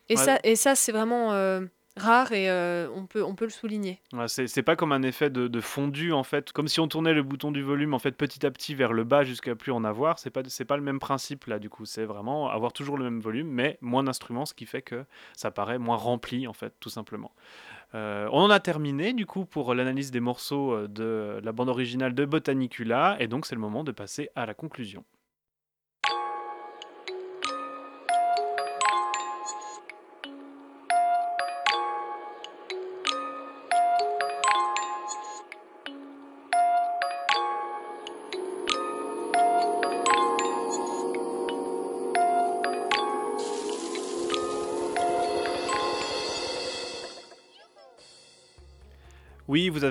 Et 0.10 0.18
ça, 0.18 0.40
et 0.44 0.56
ça 0.56 0.76
c'est 0.76 0.92
vraiment. 0.92 1.34
Euh, 1.34 1.62
rare 1.98 2.32
et 2.32 2.50
euh, 2.50 2.88
on, 2.96 3.06
peut, 3.06 3.24
on 3.24 3.36
peut 3.36 3.46
le 3.46 3.52
souligner. 3.52 4.00
Ouais, 4.14 4.28
c'est 4.28 4.64
pas 4.64 4.76
comme 4.76 4.92
un 4.92 5.02
effet 5.04 5.30
de, 5.30 5.62
fondu 5.62 6.14
en 6.14 6.24
fait, 6.24 6.52
comme 6.52 6.68
si 6.68 6.80
on 6.80 6.88
tournait 6.88 7.14
le 7.14 7.24
bouton 7.24 7.52
du 7.52 7.62
volume 7.62 7.94
en 7.94 8.00
fait 8.00 8.12
petit 8.12 8.46
à 8.46 8.52
petit 8.52 8.76
vers 8.76 8.94
le 8.94 9.04
bas 9.04 9.24
jusqu'à 9.24 9.56
plus 9.56 9.72
en 9.72 9.84
avoir. 9.84 10.20
C'est 10.20 10.30
pas 10.30 10.42
c'est 10.48 10.66
pas 10.66 10.78
le 10.78 10.84
même 10.84 11.00
principe 11.00 11.46
là 11.46 11.60
du 11.60 11.70
coup. 11.70 11.86
C'est 11.86 12.06
vraiment 12.06 12.50
avoir 12.50 12.74
toujours 12.74 12.98
le 12.98 13.04
même 13.04 13.20
volume 13.20 13.50
mais 13.50 13.78
moins 13.82 14.04
d'instruments, 14.04 14.46
ce 14.46 14.54
qui 14.54 14.66
fait 14.66 14.82
que 14.82 15.06
ça 15.36 15.52
paraît 15.52 15.80
moins 15.80 15.98
rempli 15.98 16.48
en 16.48 16.54
fait 16.54 16.74
tout 16.80 16.90
simplement. 16.90 17.32
Euh, 17.94 18.30
on 18.32 18.40
en 18.40 18.50
a 18.50 18.60
terminé 18.60 19.14
du 19.14 19.26
coup 19.26 19.46
pour 19.46 19.74
l'analyse 19.74 20.12
des 20.12 20.22
morceaux 20.22 20.74
euh, 20.74 20.88
de 20.88 21.42
la 21.44 21.52
bande 21.52 21.68
originale 21.68 22.16
de 22.16 22.24
Botanicula 22.24 23.18
et 23.20 23.28
donc 23.28 23.46
c'est 23.46 23.56
le 23.56 23.62
moment 23.62 23.84
de 23.84 23.92
passer 23.92 24.30
à 24.36 24.46
la 24.46 24.54
conclusion. 24.54 25.04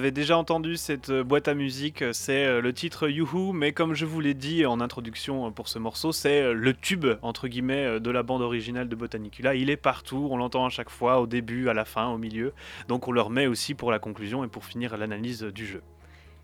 Avez 0.01 0.12
déjà 0.12 0.38
entendu 0.38 0.78
cette 0.78 1.11
euh, 1.11 1.22
boîte 1.22 1.46
à 1.46 1.53
musique, 1.53 2.01
euh, 2.01 2.14
c'est 2.14 2.46
euh, 2.46 2.62
le 2.62 2.72
titre 2.72 3.07
Youhou, 3.07 3.53
mais 3.53 3.72
comme 3.72 3.92
je 3.92 4.07
vous 4.07 4.18
l'ai 4.18 4.32
dit 4.32 4.64
en 4.64 4.80
introduction 4.80 5.53
pour 5.53 5.68
ce 5.68 5.78
morceau, 5.78 6.11
c'est 6.11 6.55
le 6.55 6.72
tube 6.72 7.07
entre 7.20 7.48
guillemets 7.48 8.01
de 8.01 8.11
la 8.11 8.22
bande 8.22 8.40
originale 8.40 8.88
de 8.88 8.96
Botanicula. 8.96 9.55
Il 9.55 9.68
est 9.68 9.76
partout, 9.76 10.28
on 10.30 10.38
l'entend 10.38 10.64
à 10.64 10.70
chaque 10.70 10.88
fois, 10.88 11.20
au 11.20 11.26
début, 11.26 11.68
à 11.68 11.74
la 11.74 11.84
fin, 11.84 12.09
au 12.09 12.16
milieu. 12.16 12.55
Donc 12.88 13.09
on 13.09 13.12
le 13.12 13.20
remet 13.20 13.46
aussi 13.46 13.74
pour 13.74 13.90
la 13.90 13.98
conclusion 13.98 14.42
et 14.42 14.48
pour 14.48 14.64
finir 14.64 14.96
l'analyse 14.96 15.42
du 15.42 15.66
jeu. 15.66 15.82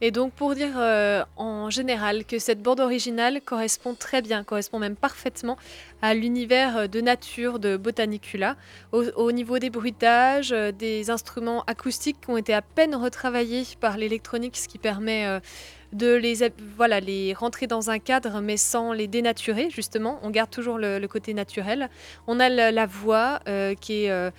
Et 0.03 0.11
donc 0.11 0.33
pour 0.33 0.55
dire 0.55 0.75
euh, 0.77 1.25
en 1.37 1.71
général 1.71 2.27
que 2.27 2.39
cette 2.39 2.61
bande 2.61 2.81
originale 2.81 3.41
correspond 3.41 3.95
très 3.95 4.21
bien, 4.21 4.45
correspond 4.45 4.79
même 4.79 4.97
parfaitement 4.97 5.57
à 6.03 6.13
l'univers 6.13 6.77
euh, 6.77 6.87
de 6.87 7.01
nature 7.01 7.59
de 7.59 7.79
Botanicula, 7.79 8.57
au, 8.93 9.33
niveau 9.33 9.59
des 9.59 9.71
bruitages, 9.71 10.53
euh, 10.53 10.71
des 10.71 11.09
instruments 11.09 11.65
acoustiques 11.67 12.21
qui 12.21 12.31
ont 12.31 12.37
été 12.37 12.53
à 12.53 12.61
peine 12.61 12.95
retravaillés 12.95 13.65
par 13.81 13.97
l'électronique, 13.97 14.57
ce 14.59 14.69
qui 14.69 14.79
permet 14.79 15.41
de 15.93 16.15
les, 16.15 16.53
voilà, 16.77 17.01
les 17.01 17.33
rentrer 17.33 17.67
dans 17.67 17.89
un 17.89 17.99
cadre 17.99 18.41
mais 18.41 18.59
sans 18.59 18.93
les 18.93 19.07
dénaturer 19.07 19.71
justement. 19.71 20.19
On 20.23 20.31
garde 20.31 20.51
toujours 20.51 20.77
le, 20.79 21.05
côté 21.07 21.33
naturel. 21.33 21.89
On 22.27 22.39
a 22.39 22.49
la, 22.51 22.87
voix 22.87 23.41
qui 23.81 24.05
est 24.05 24.33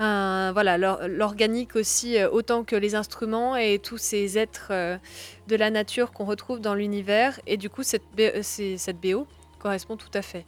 voilà, 0.00 0.78
l'organique 1.08 1.76
aussi, 1.76 2.16
euh, 2.18 2.30
autant 2.30 2.64
que 2.64 2.76
les 2.76 2.94
instruments 2.94 3.56
et 3.56 3.78
tous 3.78 3.98
ces 3.98 4.38
êtres 4.38 4.68
euh, 4.70 4.96
de 5.48 5.56
la 5.56 5.70
nature 5.70 6.12
qu'on 6.12 6.24
retrouve 6.24 6.60
dans 6.60 6.74
l'univers. 6.74 7.38
Et 7.46 7.56
du 7.56 7.68
coup, 7.68 7.82
cette, 7.82 8.02
euh, 8.18 8.42
cette 8.42 9.00
BO 9.00 9.26
correspond 9.58 9.96
tout 9.96 10.10
à 10.14 10.22
fait. 10.22 10.44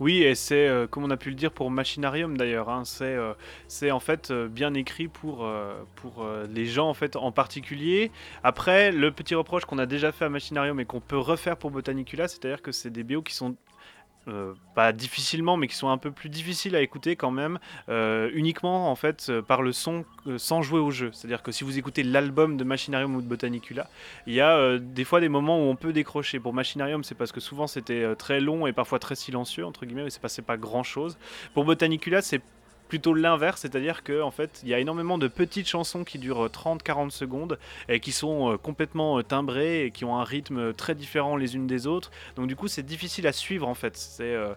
Oui, 0.00 0.22
et 0.24 0.34
c'est, 0.34 0.68
comme 0.90 1.04
on 1.04 1.10
a 1.10 1.16
pu 1.16 1.28
le 1.28 1.36
dire 1.36 1.52
pour 1.52 1.70
Machinarium 1.70 2.36
d'ailleurs, 2.36 2.68
hein, 2.68 2.82
c'est 3.68 3.90
en 3.92 4.00
fait 4.00 4.32
bien 4.32 4.74
écrit 4.74 5.06
pour, 5.06 5.48
pour 5.94 6.26
les 6.50 6.66
gens 6.66 6.88
en 6.88 6.94
fait 6.94 7.14
en 7.14 7.30
particulier. 7.30 8.10
Après, 8.42 8.90
le 8.90 9.12
petit 9.12 9.36
reproche 9.36 9.66
qu'on 9.66 9.78
a 9.78 9.86
déjà 9.86 10.10
fait 10.10 10.24
à 10.24 10.28
Machinarium 10.28 10.80
et 10.80 10.84
qu'on 10.84 10.98
peut 10.98 11.16
refaire 11.16 11.56
pour 11.56 11.70
Botanicula, 11.70 12.26
c'est-à-dire 12.26 12.60
que 12.60 12.72
c'est 12.72 12.90
des 12.90 13.04
BO 13.04 13.22
qui 13.22 13.34
sont 13.34 13.54
euh, 14.26 14.54
pas 14.74 14.92
difficilement, 14.92 15.56
mais 15.56 15.68
qui 15.68 15.74
sont 15.74 15.88
un 15.88 15.98
peu 15.98 16.10
plus 16.10 16.28
difficiles 16.28 16.74
à 16.74 16.80
écouter 16.80 17.14
quand 17.14 17.30
même, 17.30 17.58
euh, 17.88 18.30
uniquement 18.32 18.90
en 18.90 18.94
fait 18.96 19.26
euh, 19.28 19.42
par 19.42 19.60
le 19.60 19.72
son 19.72 20.04
sans 20.38 20.62
jouer 20.62 20.80
au 20.80 20.90
jeu. 20.90 21.10
C'est-à-dire 21.12 21.42
que 21.42 21.52
si 21.52 21.64
vous 21.64 21.78
écoutez 21.78 22.02
l'album 22.02 22.56
de 22.56 22.64
Machinarium 22.64 23.14
ou 23.14 23.20
de 23.20 23.26
Botanicula, 23.26 23.88
il 24.26 24.32
y 24.32 24.40
a 24.40 24.78
des 24.78 25.04
fois 25.04 25.20
des 25.20 25.28
moments 25.28 25.58
où 25.58 25.68
on 25.68 25.76
peut 25.76 25.92
décrocher. 25.92 26.40
Pour 26.40 26.54
Machinarium, 26.54 27.04
c'est 27.04 27.14
parce 27.14 27.32
que 27.32 27.40
souvent 27.40 27.66
c'était 27.66 28.16
très 28.16 28.40
long 28.40 28.66
et 28.66 28.72
parfois 28.72 28.98
très 28.98 29.14
silencieux, 29.14 29.66
entre 29.66 29.84
guillemets, 29.84 30.04
mais 30.04 30.10
c'est 30.10 30.22
passé 30.22 30.40
pas 30.40 30.56
grand-chose. 30.56 31.18
Pour 31.52 31.64
Botanicula, 31.64 32.22
c'est 32.22 32.40
plutôt 32.94 33.12
l'inverse, 33.12 33.62
c'est-à-dire 33.62 34.04
que 34.04 34.22
en 34.22 34.30
fait, 34.30 34.60
il 34.62 34.68
y 34.68 34.74
a 34.74 34.78
énormément 34.78 35.18
de 35.18 35.26
petites 35.26 35.66
chansons 35.66 36.04
qui 36.04 36.16
durent 36.20 36.46
30-40 36.46 37.10
secondes 37.10 37.58
et 37.88 37.98
qui 37.98 38.12
sont 38.12 38.52
euh, 38.52 38.56
complètement 38.56 39.18
euh, 39.18 39.24
timbrées 39.24 39.86
et 39.86 39.90
qui 39.90 40.04
ont 40.04 40.16
un 40.16 40.22
rythme 40.22 40.72
très 40.72 40.94
différent 40.94 41.34
les 41.34 41.56
unes 41.56 41.66
des 41.66 41.88
autres. 41.88 42.12
Donc 42.36 42.46
du 42.46 42.54
coup, 42.54 42.68
c'est 42.68 42.84
difficile 42.84 43.26
à 43.26 43.32
suivre 43.32 43.66
en 43.66 43.74
fait. 43.74 43.98
Euh, 44.20 44.54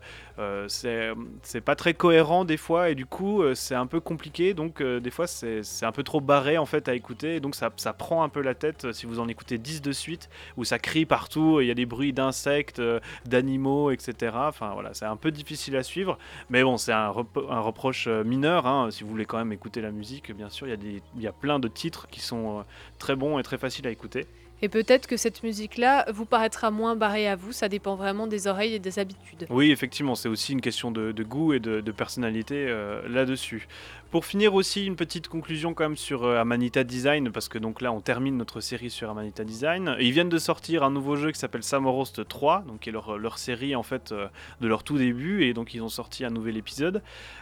c'est 0.67 1.61
pas 1.61 1.75
très 1.75 1.93
cohérent 1.93 2.45
des 2.45 2.57
fois 2.57 2.89
et 2.89 2.95
du 2.95 3.05
coup, 3.05 3.43
c'est 3.55 3.75
un 3.75 3.87
peu 3.87 3.99
compliqué. 3.99 4.53
Donc 4.53 4.81
des 4.81 5.11
fois, 5.11 5.27
c'est 5.27 5.63
un 5.83 5.91
peu 5.91 6.03
trop 6.03 6.21
barré 6.21 6.57
en 6.57 6.65
fait 6.65 6.87
à 6.87 6.95
écouter. 6.95 7.39
Donc 7.39 7.55
ça, 7.55 7.71
ça 7.77 7.93
prend 7.93 8.23
un 8.23 8.29
peu 8.29 8.41
la 8.41 8.55
tête 8.55 8.91
si 8.93 9.05
vous 9.05 9.19
en 9.19 9.27
écoutez 9.27 9.57
10 9.57 9.81
de 9.81 9.91
suite 9.91 10.29
où 10.57 10.63
ça 10.63 10.79
crie 10.79 11.05
partout. 11.05 11.59
Il 11.61 11.67
y 11.67 11.71
a 11.71 11.75
des 11.75 11.85
bruits 11.85 12.13
d'insectes, 12.13 12.81
d'animaux, 13.25 13.91
etc. 13.91 14.33
Enfin 14.35 14.71
voilà, 14.73 14.93
c'est 14.93 15.05
un 15.05 15.17
peu 15.17 15.31
difficile 15.31 15.75
à 15.75 15.83
suivre. 15.83 16.17
Mais 16.49 16.63
bon, 16.63 16.77
c'est 16.77 16.93
un, 16.93 17.09
reproche 17.09 18.07
mineur, 18.07 18.67
hein, 18.67 18.89
si 18.91 19.03
vous 19.03 19.09
voulez 19.09 19.25
quand 19.25 19.37
même 19.37 19.51
écouter 19.51 19.81
la 19.81 19.91
musique, 19.91 20.31
bien 20.31 20.49
sûr, 20.49 20.67
il 20.67 20.71
y, 20.71 20.73
a 20.73 20.99
il 21.15 21.21
y 21.21 21.27
a 21.27 21.31
plein 21.31 21.59
de 21.59 21.67
titres 21.67 22.07
qui 22.07 22.19
sont 22.19 22.59
euh, 22.59 22.61
très 22.99 23.15
bons 23.15 23.39
et 23.39 23.43
très 23.43 23.57
faciles 23.57 23.87
à 23.87 23.91
écouter. 23.91 24.27
Et 24.61 24.69
peut-être 24.69 25.05
que 25.05 25.17
cette 25.17 25.43
musique-là 25.43 26.05
vous 26.11 26.25
paraîtra 26.25 26.71
moins 26.71 26.95
barrée 26.95 27.27
à 27.27 27.35
vous, 27.35 27.51
ça 27.51 27.69
dépend 27.69 27.95
vraiment 27.95 28.25
des 28.25 28.47
oreilles 28.47 28.73
et 28.73 28.79
des 28.79 28.97
habitudes. 28.97 29.45
Oui, 29.49 29.71
effectivement, 29.71 30.15
c'est 30.15 30.29
aussi 30.29 30.53
une 30.53 30.61
question 30.61 30.91
de, 30.91 31.23
goût 31.23 31.53
et 31.53 31.59
de, 31.59 31.91
personnalité 31.91 32.65
euh, 32.67 33.07
là-dessus. 33.07 33.67
Pour 34.11 34.25
finir 34.25 34.53
aussi, 34.53 34.85
une 34.85 34.95
petite 34.95 35.27
conclusion 35.27 35.73
quand 35.73 35.83
même 35.83 35.97
sur 35.97 36.23
euh, 36.23 36.39
Amanita 36.39 36.85
Design, 36.85 37.29
parce 37.29 37.49
que 37.49 37.57
donc 37.57 37.81
là 37.81 37.91
on 37.91 37.99
termine 37.99 38.37
notre 38.37 38.61
série 38.61 38.89
sur 38.89 39.09
Amanita 39.09 39.43
Design. 39.43 39.97
Ils 39.99 40.13
viennent 40.13 40.29
de 40.29 40.37
sortir 40.37 40.83
un 40.83 40.91
nouveau 40.91 41.17
jeu 41.17 41.31
qui 41.31 41.39
s'appelle 41.39 41.63
Samorost 41.63 42.25
3, 42.25 42.63
donc 42.65 42.79
qui 42.79 42.89
est 42.89 42.93
leur, 42.93 43.37
série 43.37 43.75
en 43.75 43.83
fait 43.83 44.13
euh, 44.13 44.27
de 44.61 44.67
leur 44.69 44.83
tout 44.83 44.97
début, 44.97 45.43
et 45.43 45.53
donc 45.53 45.73
ils 45.73 45.81
ont 45.81 45.89
sorti 45.89 46.23
un 46.23 46.29
nouvel 46.29 46.55
épisode. 46.55 47.01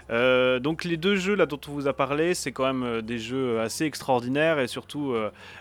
Euh, 0.09 0.59
donc 0.59 0.85
les 0.85 0.97
deux 0.97 1.15
jeux 1.15 1.35
là 1.35 1.45
dont 1.45 1.59
on 1.67 1.71
vous 1.71 1.87
a 1.87 1.93
parlé, 1.93 2.33
c'est 2.33 2.51
quand 2.51 2.73
même 2.73 3.03
des 3.03 3.19
jeux 3.19 3.59
assez 3.59 3.85
extraordinaires 3.85 4.59
et 4.59 4.67
surtout 4.67 5.13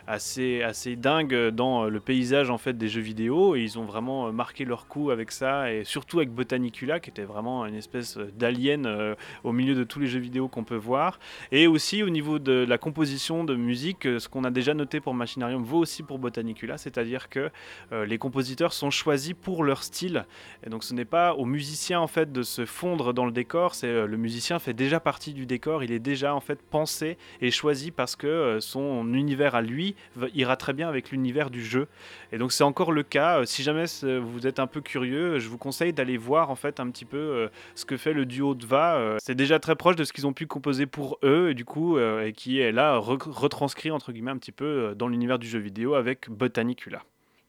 assez, 0.06 0.62
assez 0.62 0.96
dingues 0.96 1.43
dans 1.52 1.84
le 1.84 2.00
paysage 2.00 2.50
en 2.50 2.58
fait 2.58 2.76
des 2.76 2.88
jeux 2.88 3.00
vidéo, 3.00 3.56
et 3.56 3.62
ils 3.62 3.78
ont 3.78 3.84
vraiment 3.84 4.32
marqué 4.32 4.64
leur 4.64 4.86
coup 4.86 5.10
avec 5.10 5.30
ça, 5.30 5.72
et 5.72 5.84
surtout 5.84 6.18
avec 6.18 6.30
Botanicula 6.30 7.00
qui 7.00 7.10
était 7.10 7.24
vraiment 7.24 7.66
une 7.66 7.74
espèce 7.74 8.18
d'alien 8.36 9.14
au 9.42 9.52
milieu 9.52 9.74
de 9.74 9.84
tous 9.84 10.00
les 10.00 10.06
jeux 10.06 10.20
vidéo 10.20 10.48
qu'on 10.48 10.64
peut 10.64 10.74
voir 10.76 11.18
et 11.52 11.66
aussi 11.66 12.02
au 12.02 12.10
niveau 12.10 12.38
de 12.38 12.64
la 12.68 12.78
composition 12.78 13.44
de 13.44 13.54
musique, 13.54 14.06
euh, 14.06 14.18
ce 14.18 14.28
qu'on 14.28 14.44
a 14.44 14.50
déjà 14.50 14.74
noté 14.74 15.00
pour 15.00 15.14
Machinarium 15.14 15.62
vaut 15.62 15.78
aussi 15.78 16.02
pour 16.02 16.18
Botanicula, 16.18 16.78
c'est-à-dire 16.78 17.28
que 17.28 17.50
euh, 17.92 18.06
les 18.06 18.18
compositeurs 18.18 18.72
sont 18.72 18.90
choisis 18.90 19.34
pour 19.34 19.64
leur 19.64 19.82
style. 19.82 20.26
Et 20.66 20.70
donc 20.70 20.84
ce 20.84 20.94
n'est 20.94 21.04
pas 21.04 21.34
aux 21.34 21.44
musiciens 21.44 22.00
en 22.00 22.06
fait 22.06 22.32
de 22.32 22.42
se 22.42 22.64
fondre 22.64 23.12
dans 23.12 23.26
le 23.26 23.32
décor, 23.32 23.74
c'est 23.74 23.88
euh, 23.88 24.06
le 24.06 24.16
musicien 24.16 24.58
fait 24.58 24.74
déjà 24.74 25.00
partie 25.00 25.32
du 25.32 25.46
décor, 25.46 25.82
il 25.84 25.92
est 25.92 25.98
déjà 25.98 26.34
en 26.34 26.40
fait 26.40 26.60
pensé 26.62 27.16
et 27.40 27.50
choisi 27.50 27.90
parce 27.90 28.16
que 28.16 28.58
son 28.60 29.12
univers 29.14 29.54
à 29.54 29.62
lui 29.62 29.94
ira 30.34 30.56
très 30.56 30.72
bien 30.72 30.88
avec 30.88 31.10
l'univers 31.10 31.33
du 31.50 31.64
jeu. 31.64 31.88
Et 32.32 32.38
donc 32.38 32.52
c'est 32.52 32.64
encore 32.64 32.92
le 32.92 33.02
cas. 33.02 33.44
Si 33.44 33.62
jamais 33.62 33.84
vous 34.20 34.46
êtes 34.46 34.58
un 34.58 34.66
peu 34.66 34.80
curieux, 34.80 35.38
je 35.38 35.48
vous 35.48 35.58
conseille 35.58 35.92
d'aller 35.92 36.16
voir 36.16 36.50
en 36.50 36.56
fait 36.56 36.80
un 36.80 36.88
petit 36.90 37.04
peu 37.04 37.48
ce 37.74 37.84
que 37.84 37.96
fait 37.96 38.12
le 38.12 38.26
duo 38.26 38.54
de 38.54 38.66
Va. 38.66 39.16
C'est 39.20 39.34
déjà 39.34 39.58
très 39.58 39.76
proche 39.76 39.96
de 39.96 40.04
ce 40.04 40.12
qu'ils 40.12 40.26
ont 40.26 40.32
pu 40.32 40.46
composer 40.46 40.86
pour 40.86 41.18
eux 41.22 41.50
et 41.50 41.54
du 41.54 41.64
coup 41.64 41.98
euh, 41.98 42.26
et 42.26 42.32
qui 42.32 42.60
est 42.60 42.72
là 42.72 42.96
retranscrit 42.98 43.90
entre 43.90 44.12
guillemets 44.12 44.30
un 44.30 44.38
petit 44.38 44.52
peu 44.52 44.64
euh, 44.64 44.94
dans 44.94 45.08
l'univers 45.08 45.38
du 45.38 45.48
jeu 45.48 45.58
vidéo 45.58 45.94
avec 45.94 46.28
Botanicula. 46.30 47.02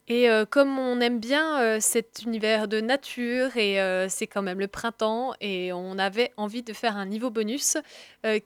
Et 0.08 0.30
euh, 0.30 0.46
comme 0.46 0.78
on 0.78 1.02
aime 1.02 1.20
bien 1.20 1.80
cet 1.80 2.22
univers 2.24 2.68
de 2.68 2.80
nature 2.80 3.58
et 3.58 3.80
c'est 4.08 4.28
quand 4.28 4.44
même 4.44 4.60
le 4.60 4.68
printemps 4.68 5.34
et 5.42 5.74
on 5.74 5.98
avait 5.98 6.32
envie 6.38 6.62
de 6.62 6.74
faire 6.74 6.96
un 6.96 7.08
niveau 7.08 7.32
bonus 7.32 7.78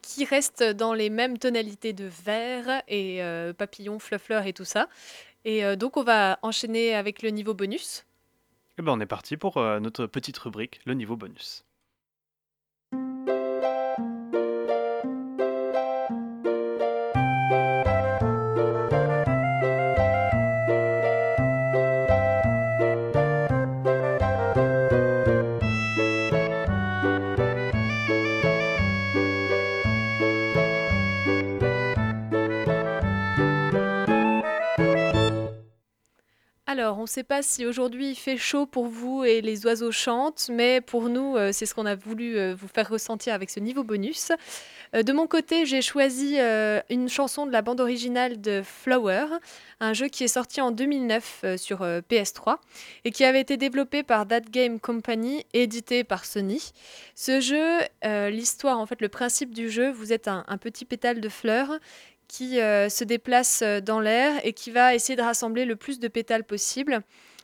qui 0.02 0.24
reste 0.24 0.64
dans 0.64 0.94
les 0.94 1.10
mêmes 1.10 1.38
tonalités 1.38 1.92
de 1.92 2.10
vert 2.26 2.82
et 2.88 3.22
papillon, 3.58 4.00
fleur 4.00 4.48
et 4.48 4.54
tout 4.54 4.64
ça. 4.64 4.88
Et 5.46 5.76
donc 5.78 5.98
on 5.98 6.04
va 6.04 6.38
enchaîner 6.42 6.94
avec 6.94 7.22
le 7.22 7.30
niveau 7.30 7.54
bonus. 7.54 8.06
Et 8.72 8.82
eh 8.82 8.82
ben 8.82 8.94
on 8.94 9.00
est 9.00 9.06
parti 9.06 9.38
pour 9.38 9.56
notre 9.80 10.06
petite 10.06 10.38
rubrique, 10.38 10.80
le 10.86 10.94
niveau 10.94 11.16
bonus. 11.18 11.66
On 36.98 37.04
ne 37.04 37.08
sait 37.08 37.24
pas 37.24 37.42
si 37.42 37.66
aujourd'hui 37.66 38.12
il 38.12 38.16
fait 38.16 38.38
chaud 38.38 38.66
pour 38.66 38.88
vous 38.88 39.24
et 39.24 39.42
les 39.42 39.66
oiseaux 39.66 39.92
chantent, 39.92 40.50
mais 40.52 40.82
pour 40.82 41.10
nous, 41.10 41.36
euh, 41.36 41.52
c'est 41.52 41.66
ce 41.66 41.76
qu'on 41.76 41.86
a 41.86 41.96
voulu 41.96 42.38
euh, 42.38 42.56
vous 42.56 42.68
faire 42.68 42.90
ressentir 42.90 43.34
avec 43.34 43.50
ce 43.50 43.60
niveau 43.60 43.84
bonus. 43.84 44.32
Euh, 44.96 45.04
de 45.04 45.14
mon 45.14 45.28
côté, 45.28 45.66
j'ai 45.66 45.82
choisi 45.82 46.38
une 46.90 47.10
chanson 47.10 47.46
de 47.46 47.52
la 47.52 47.62
bande 47.62 47.80
originale 47.80 48.42
de 48.42 48.62
Flower, 48.64 49.26
un 49.80 49.94
jeu 49.94 50.08
qui 50.08 50.24
est 50.24 50.30
sorti 50.30 50.62
en 50.62 50.72
2009 50.72 51.46
sur 51.58 51.82
PS3 51.82 52.58
et 53.06 53.12
qui 53.12 53.24
avait 53.24 53.42
été 53.42 53.58
développé 53.58 54.04
par 54.04 54.28
That 54.28 54.42
Game 54.42 54.80
Company, 54.80 55.46
édité 55.54 56.04
par 56.04 56.26
Sony. 56.26 56.72
Ce 57.16 57.40
jeu, 57.40 57.80
l'histoire, 58.30 58.80
en 58.80 58.86
fait, 58.86 59.02
le 59.02 59.10
principe 59.10 59.54
du 59.54 59.70
jeu, 59.70 59.92
vous 59.92 60.12
êtes 60.12 60.28
un, 60.28 60.44
un 60.48 60.58
petit 60.58 60.86
pétale 60.86 61.22
de 61.22 61.30
fleurs 61.30 61.80
qui 62.30 62.62
euh, 62.62 62.88
se 62.88 63.04
déplace 63.04 63.62
euh, 63.62 63.82
dans 63.82 64.00
l'air 64.00 64.40
et 64.46 64.54
qui 64.54 64.72
va 64.72 64.96
essayer 64.96 65.18
de 65.18 65.22
rassembler 65.22 65.66
le 65.66 65.76
plus 65.76 66.00
de 66.00 66.08
pétales 66.08 66.46
possible 66.46 67.02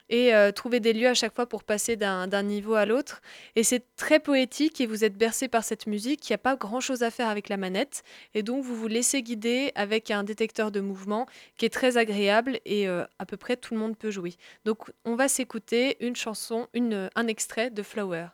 et 0.07 0.35
euh, 0.35 0.51
trouver 0.51 0.79
des 0.79 0.93
lieux 0.93 1.07
à 1.07 1.15
chaque 1.15 1.33
fois 1.33 1.47
pour 1.47 1.63
passer 1.63 1.95
d'un 1.95 2.43
niveau 2.43 2.75
à 2.75 2.85
l'autre. 2.85 3.23
Et 3.55 3.63
c'est 3.63 3.83
très 3.95 4.19
poétique 4.19 4.79
et 4.79 4.85
vous 4.85 5.03
êtes 5.03 5.17
bercé 5.17 5.47
par 5.47 5.63
cette 5.63 5.87
musique. 5.87 6.29
Il 6.29 6.31
n'y 6.31 6.35
a 6.35 6.37
pas 6.37 6.55
grand-chose 6.55 7.01
à 7.01 7.09
faire 7.09 7.27
avec 7.27 7.49
la 7.49 7.57
manette 7.57 8.03
et 8.35 8.43
donc 8.43 8.63
vous 8.63 8.75
vous 8.75 8.87
laissez 8.87 9.23
guider 9.23 9.71
avec 9.73 10.11
un 10.11 10.23
détecteur 10.23 10.69
de 10.71 10.79
mouvement 10.79 11.25
qui 11.57 11.65
est 11.65 11.73
très 11.73 11.97
agréable 11.97 12.59
et 12.65 12.87
à 12.87 13.25
peu 13.27 13.35
près 13.35 13.57
tout 13.57 13.73
le 13.73 13.79
monde 13.79 13.97
peut 13.97 14.11
jouer. 14.11 14.35
Donc 14.63 14.91
on 15.05 15.15
va 15.15 15.27
s'écouter 15.27 15.97
une 15.99 16.15
chanson, 16.15 16.67
une, 16.75 17.09
un 17.15 17.25
extrait 17.25 17.71
de 17.71 17.81
Flower. 17.81 18.27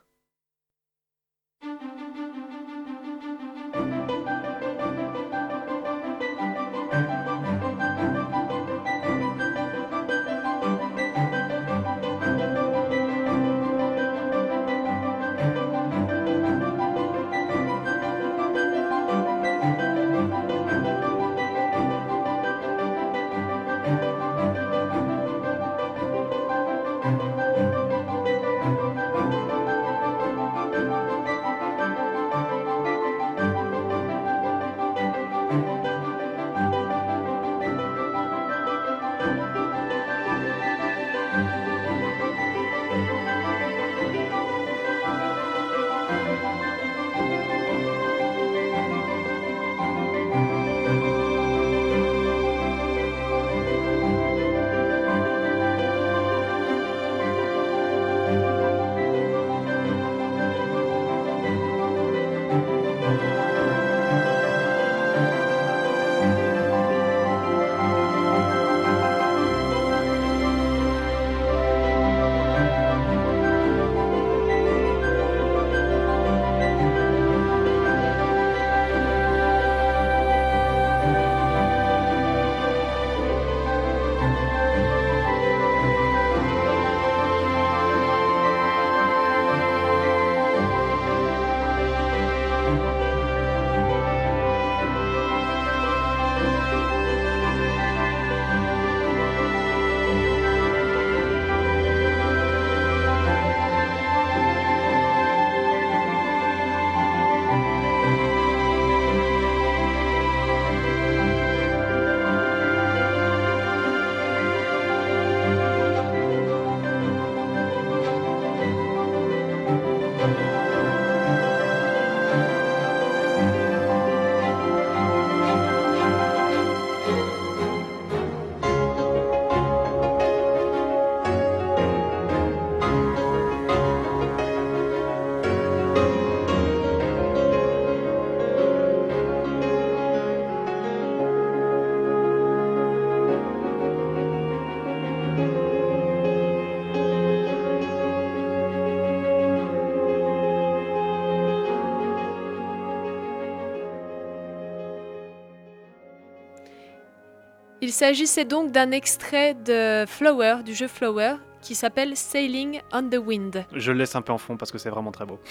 Il 157.91 157.93
s'agissait 157.93 158.45
donc 158.45 158.71
d'un 158.71 158.91
extrait 158.91 159.53
de 159.53 160.05
Flower, 160.07 160.63
du 160.63 160.73
jeu 160.73 160.87
Flower, 160.87 161.33
qui 161.61 161.75
s'appelle 161.75 162.15
Sailing 162.15 162.79
on 162.93 163.09
the 163.09 163.17
Wind. 163.17 163.65
Je 163.73 163.91
le 163.91 163.97
laisse 163.97 164.15
un 164.15 164.21
peu 164.21 164.31
en 164.31 164.37
fond 164.37 164.55
parce 164.55 164.71
que 164.71 164.77
c'est 164.77 164.89
vraiment 164.89 165.11
très 165.11 165.25
beau. 165.25 165.41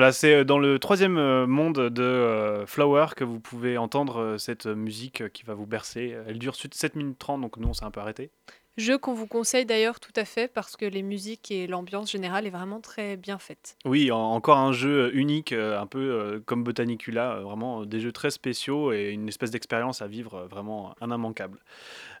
Voilà, 0.00 0.12
c'est 0.12 0.32
euh, 0.32 0.44
dans 0.44 0.58
le 0.58 0.78
troisième 0.78 1.18
euh, 1.18 1.46
monde 1.46 1.90
de 1.90 2.02
euh, 2.02 2.64
Flower 2.64 3.08
que 3.14 3.22
vous 3.22 3.38
pouvez 3.38 3.76
entendre 3.76 4.36
cette 4.38 4.64
musique 4.64 5.30
qui 5.34 5.42
va 5.44 5.52
vous 5.52 5.66
bercer. 5.66 6.16
Elle 6.26 6.38
dure 6.38 6.54
7 6.56 6.96
minutes 6.96 7.18
30, 7.18 7.42
donc 7.42 7.58
nous 7.58 7.68
on 7.68 7.74
s'est 7.74 7.84
un 7.84 7.90
peu 7.90 8.00
arrêté. 8.00 8.30
Jeu 8.78 8.96
qu'on 8.96 9.12
vous 9.12 9.26
conseille 9.26 9.66
d'ailleurs 9.66 10.00
tout 10.00 10.12
à 10.16 10.24
fait 10.24 10.48
parce 10.50 10.74
que 10.78 10.86
les 10.86 11.02
musiques 11.02 11.50
et 11.50 11.66
l'ambiance 11.66 12.10
générale 12.10 12.46
est 12.46 12.50
vraiment 12.50 12.80
très 12.80 13.18
bien 13.18 13.38
faite. 13.38 13.76
Oui, 13.84 14.10
encore 14.10 14.56
un 14.56 14.72
jeu 14.72 15.14
unique, 15.14 15.52
un 15.52 15.86
peu 15.86 16.42
comme 16.46 16.64
Botanicula, 16.64 17.40
vraiment 17.40 17.84
des 17.84 18.00
jeux 18.00 18.12
très 18.12 18.30
spéciaux 18.30 18.94
et 18.94 19.10
une 19.10 19.28
espèce 19.28 19.50
d'expérience 19.50 20.00
à 20.00 20.06
vivre 20.06 20.46
vraiment 20.50 20.94
un 21.02 21.14
immanquable. 21.14 21.58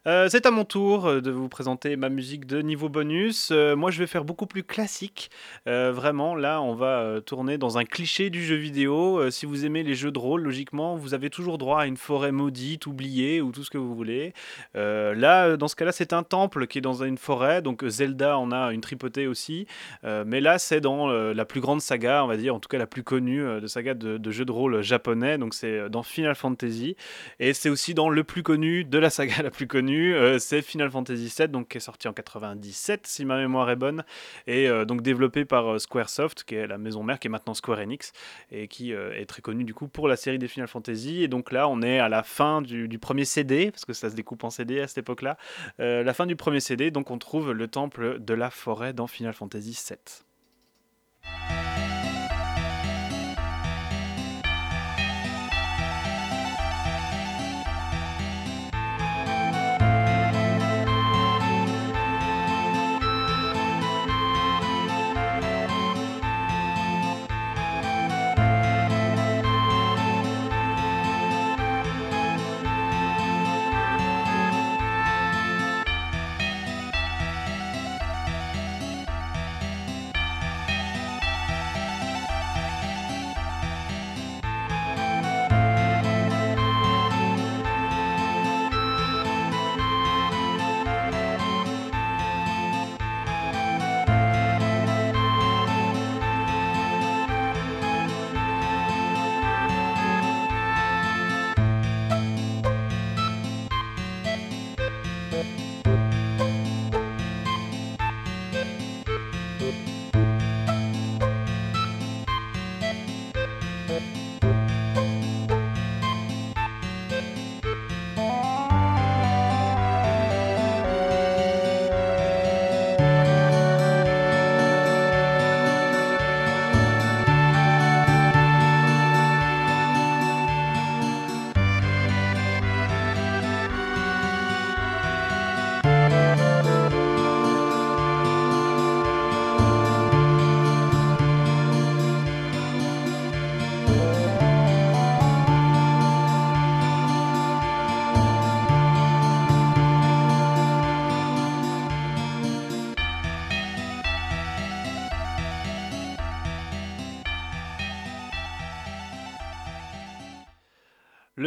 Euh, 0.06 0.28
c'est 0.30 0.46
à 0.46 0.50
mon 0.50 0.64
tour 0.64 1.06
euh, 1.06 1.20
de 1.20 1.30
vous 1.30 1.50
présenter 1.50 1.94
ma 1.96 2.08
musique 2.08 2.46
de 2.46 2.62
niveau 2.62 2.88
bonus. 2.88 3.50
Euh, 3.52 3.76
moi, 3.76 3.90
je 3.90 3.98
vais 3.98 4.06
faire 4.06 4.24
beaucoup 4.24 4.46
plus 4.46 4.62
classique. 4.62 5.30
vraiment, 5.66 6.34
là, 6.34 6.62
on 6.62 6.74
va 6.74 7.20
tourner 7.24 7.58
dans 7.58 7.78
un 7.78 7.84
cliché 7.84 8.30
du 8.30 8.42
jeu 8.44 8.56
vidéo. 8.56 9.30
si 9.30 9.46
vous 9.46 9.64
aimez 9.64 9.82
les 9.82 9.94
jeux 9.94 10.10
de 10.10 10.18
rôle, 10.18 10.42
logiquement, 10.42 10.96
vous 10.96 11.14
avez 11.14 11.30
toujours 11.30 11.58
droit 11.58 11.82
à 11.82 11.86
une 11.86 11.96
forêt 11.96 12.32
maudite, 12.32 12.86
oubliée 12.86 13.40
ou 13.40 13.52
tout 13.52 13.62
ce 13.62 13.70
que 13.70 13.78
vous 13.78 13.94
voulez. 13.94 14.32
là, 14.74 15.56
dans 15.56 15.68
ce 15.68 15.76
cas-là, 15.76 15.92
c'est 15.92 16.12
un 16.12 16.22
temple 16.22 16.66
qui 16.66 16.78
est 16.78 16.80
dans 16.80 17.04
une 17.04 17.18
forêt. 17.18 17.62
Donc 17.62 17.86
Zelda 17.86 18.38
en 18.38 18.52
a 18.52 18.72
une 18.72 18.80
tripotée 18.80 19.26
aussi. 19.26 19.66
mais 20.02 20.40
là, 20.40 20.58
c'est 20.58 20.80
dans 20.80 21.08
la 21.08 21.44
plus 21.44 21.60
grande 21.60 21.80
saga, 21.80 22.24
on 22.24 22.26
va 22.26 22.36
dire, 22.36 22.54
en 22.54 22.60
tout 22.60 22.68
cas 22.68 22.78
la 22.78 22.86
plus 22.86 23.02
connue 23.02 23.60
de 23.60 23.66
saga 23.66 23.94
de, 23.94 24.18
de 24.18 24.30
jeux 24.30 24.44
de 24.44 24.52
rôle 24.52 24.82
japonais. 24.82 25.38
Donc 25.38 25.54
c'est 25.54 25.88
dans 25.88 26.02
Final 26.02 26.34
Fantasy. 26.34 26.96
Et 27.38 27.52
c'est 27.52 27.68
aussi 27.68 27.94
dans 27.94 28.08
le 28.08 28.24
plus 28.24 28.42
connu 28.42 28.84
de 28.84 28.98
la 28.98 29.10
saga 29.10 29.34
la 29.42 29.50
plus 29.50 29.66
connue 29.66 29.89
euh, 29.98 30.38
c'est 30.38 30.62
Final 30.62 30.90
Fantasy 30.90 31.32
VII, 31.36 31.48
donc 31.48 31.68
qui 31.68 31.76
est 31.78 31.80
sorti 31.80 32.08
en 32.08 32.12
97 32.12 33.06
si 33.06 33.24
ma 33.24 33.36
mémoire 33.36 33.70
est 33.70 33.76
bonne, 33.76 34.04
et 34.46 34.68
euh, 34.68 34.84
donc 34.84 35.02
développé 35.02 35.44
par 35.44 35.72
euh, 35.72 35.78
SquareSoft, 35.78 36.44
qui 36.44 36.54
est 36.54 36.66
la 36.66 36.78
maison 36.78 37.02
mère, 37.02 37.18
qui 37.18 37.28
est 37.28 37.30
maintenant 37.30 37.54
Square 37.54 37.78
Enix, 37.78 38.12
et 38.50 38.68
qui 38.68 38.92
est 38.92 39.26
très 39.26 39.42
connu 39.42 39.64
du 39.64 39.74
coup 39.74 39.88
pour 39.88 40.08
la 40.08 40.16
série 40.16 40.38
des 40.38 40.48
Final 40.48 40.68
Fantasy. 40.68 41.22
Et 41.22 41.28
donc 41.28 41.52
là, 41.52 41.68
on 41.68 41.82
est 41.82 41.98
à 41.98 42.08
la 42.08 42.22
fin 42.22 42.62
du, 42.62 42.88
du 42.88 42.98
premier 42.98 43.24
CD, 43.24 43.70
parce 43.70 43.84
que 43.84 43.92
ça 43.92 44.10
se 44.10 44.14
découpe 44.14 44.44
en 44.44 44.50
CD 44.50 44.80
à 44.80 44.88
cette 44.88 44.98
époque-là, 44.98 45.36
la 45.78 46.14
fin 46.14 46.26
du 46.26 46.36
premier 46.36 46.60
CD, 46.60 46.90
donc 46.90 47.10
on 47.10 47.18
trouve 47.18 47.52
le 47.52 47.68
temple 47.68 48.18
de 48.20 48.34
la 48.34 48.50
forêt 48.50 48.92
dans 48.92 49.06
Final 49.06 49.34
Fantasy 49.34 49.78
VII. 49.88 49.98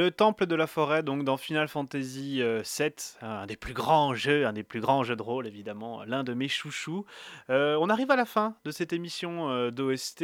Le 0.03 0.11
temple 0.11 0.47
de 0.47 0.55
la 0.55 0.67
forêt, 0.67 1.01
donc 1.01 1.23
dans 1.23 1.37
Final 1.37 1.69
Fantasy 1.69 2.41
VII, 2.41 2.41
euh, 2.41 2.61
un 3.43 3.45
des 3.45 3.55
plus 3.57 3.73
grands 3.73 4.15
jeux, 4.15 4.45
un 4.45 4.53
des 4.53 4.63
plus 4.63 4.79
grands 4.79 5.03
jeux 5.03 5.15
de 5.15 5.21
rôle 5.21 5.47
évidemment, 5.47 6.03
l'un 6.05 6.23
de 6.23 6.33
mes 6.33 6.47
chouchous. 6.47 7.05
Euh, 7.49 7.77
on 7.79 7.89
arrive 7.89 8.09
à 8.09 8.15
la 8.15 8.25
fin 8.25 8.55
de 8.63 8.71
cette 8.71 8.93
émission 8.93 9.49
euh, 9.49 9.71
d'OST, 9.71 10.23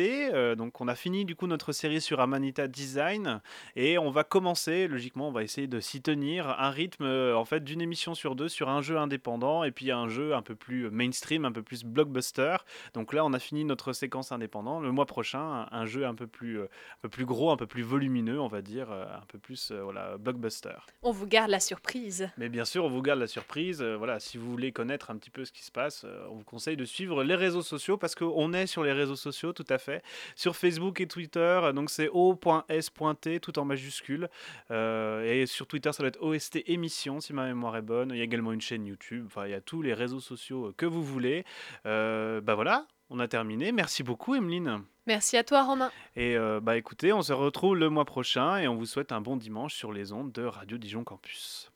donc 0.58 0.80
on 0.82 0.88
a 0.88 0.96
fini 0.96 1.26
du 1.26 1.36
coup 1.36 1.48
notre 1.48 1.72
série 1.72 2.02
sur 2.02 2.20
Amanita 2.20 2.68
Design 2.68 3.42
et 3.76 3.98
on 3.98 4.10
va 4.10 4.24
commencer, 4.24 4.88
logiquement 4.88 5.30
on 5.30 5.32
va 5.32 5.44
essayer 5.44 5.68
de 5.68 5.80
s'y 5.80 6.02
tenir, 6.02 6.48
un 6.60 6.70
rythme 6.70 7.06
en 7.06 7.46
fait 7.46 7.64
d'une 7.64 7.82
émission 7.82 8.14
sur 8.14 8.36
deux 8.36 8.50
sur 8.50 8.70
un 8.70 8.82
jeu 8.82 8.98
indépendant 8.98 9.64
et 9.64 9.72
puis 9.72 9.92
un 9.92 10.08
jeu 10.08 10.34
un 10.34 10.42
peu 10.42 10.56
plus 10.56 10.90
mainstream, 10.90 11.46
un 11.46 11.52
peu 11.52 11.64
plus 11.64 11.84
blockbuster. 11.84 12.58
Donc 12.94 13.14
là 13.14 13.26
on 13.26 13.34
a 13.34 13.40
fini 13.40 13.66
notre 13.66 13.94
séquence 13.94 14.32
indépendant. 14.32 14.80
Le 14.80 14.92
mois 14.92 15.06
prochain, 15.06 15.68
un, 15.72 15.86
jeu 15.86 16.06
un 16.06 16.16
peu 16.16 16.28
plus, 16.28 16.62
un 16.62 16.68
peu 17.02 17.10
plus 17.10 17.26
gros, 17.26 17.52
un 17.52 17.58
peu 17.58 17.68
plus 17.68 17.84
volumineux, 17.84 18.40
on 18.40 18.48
va 18.48 18.62
dire, 18.62 18.92
un 18.92 19.26
peu 19.28 19.40
plus 19.40 19.72
euh, 19.72 19.82
voilà, 19.84 20.18
blockbuster. 20.18 20.76
On 21.02 21.12
vous 21.12 21.28
garde 21.28 21.50
la 21.50 21.60
surprise. 21.60 22.30
Mais 22.38 22.50
bien 22.50 22.66
sûr, 22.66 22.86
on 22.86 22.90
vous 22.90 23.02
garde 23.02 23.09
la 23.16 23.28
surprise. 23.28 23.82
Euh, 23.82 23.96
voilà, 23.98 24.20
si 24.20 24.38
vous 24.38 24.50
voulez 24.50 24.72
connaître 24.72 25.10
un 25.10 25.18
petit 25.18 25.30
peu 25.30 25.46
ce 25.46 25.52
qui 25.52 25.64
se 25.64 25.72
passe, 25.72 26.04
euh, 26.06 26.26
on 26.30 26.36
vous 26.36 26.44
conseille 26.44 26.78
de 26.78 26.86
suivre 26.86 27.24
les 27.24 27.36
réseaux 27.36 27.62
sociaux 27.62 27.98
parce 27.98 28.16
qu'on 28.16 28.54
est 28.54 28.68
sur 28.68 28.84
les 28.84 28.92
réseaux 28.92 29.16
sociaux, 29.16 29.54
tout 29.54 29.66
à 29.70 29.78
fait. 29.78 30.04
Sur 30.36 30.56
Facebook 30.56 31.02
et 31.02 31.08
Twitter, 31.08 31.62
donc 31.74 31.90
c'est 31.90 32.10
o.s.t 32.12 33.40
tout 33.40 33.60
en 33.60 33.66
majuscule. 33.66 34.30
et 34.70 35.46
sur 35.46 35.68
Twitter, 35.68 35.92
ça 35.94 36.04
doit 36.04 36.10
être 36.10 36.22
OST 36.22 36.64
émission 36.68 37.20
si 37.20 37.34
ma 37.34 37.46
mémoire 37.46 37.78
est 37.78 37.82
bonne. 37.82 38.12
Il 38.12 38.18
y 38.18 38.22
a 38.22 38.24
également 38.24 38.52
une 38.52 38.62
chaîne 38.62 38.86
YouTube. 38.86 39.26
Enfin, 39.28 39.46
il 39.46 39.52
y 39.52 39.56
a 39.56 39.62
tous 39.62 39.82
les 39.82 39.94
réseaux 39.94 40.20
sociaux 40.20 40.74
que 40.78 40.86
vous 40.86 41.04
voulez. 41.04 41.46
bah 41.86 42.56
voilà, 42.56 42.86
on 43.10 43.20
a 43.20 43.28
terminé. 43.28 43.72
Merci 43.72 44.04
beaucoup, 44.04 44.36
Emeline. 44.36 44.84
Merci 45.10 45.38
à 45.38 45.44
toi, 45.44 45.64
Romain. 45.64 45.92
Et 46.16 46.38
euh, 46.38 46.60
bah 46.62 46.78
écoutez, 46.78 47.12
on 47.14 47.24
se 47.24 47.34
retrouve 47.34 47.76
le 47.76 47.90
mois 47.90 48.06
prochain 48.06 48.58
et 48.58 48.68
on 48.68 48.76
vous 48.76 48.86
souhaite 48.86 49.12
un 49.12 49.22
bon 49.22 49.38
dimanche 49.38 49.74
sur 49.74 49.92
les 49.92 50.14
ondes 50.14 50.32
de 50.32 50.44
Radio 50.44 50.78
Dijon 50.78 51.04
Campus. 51.04 51.72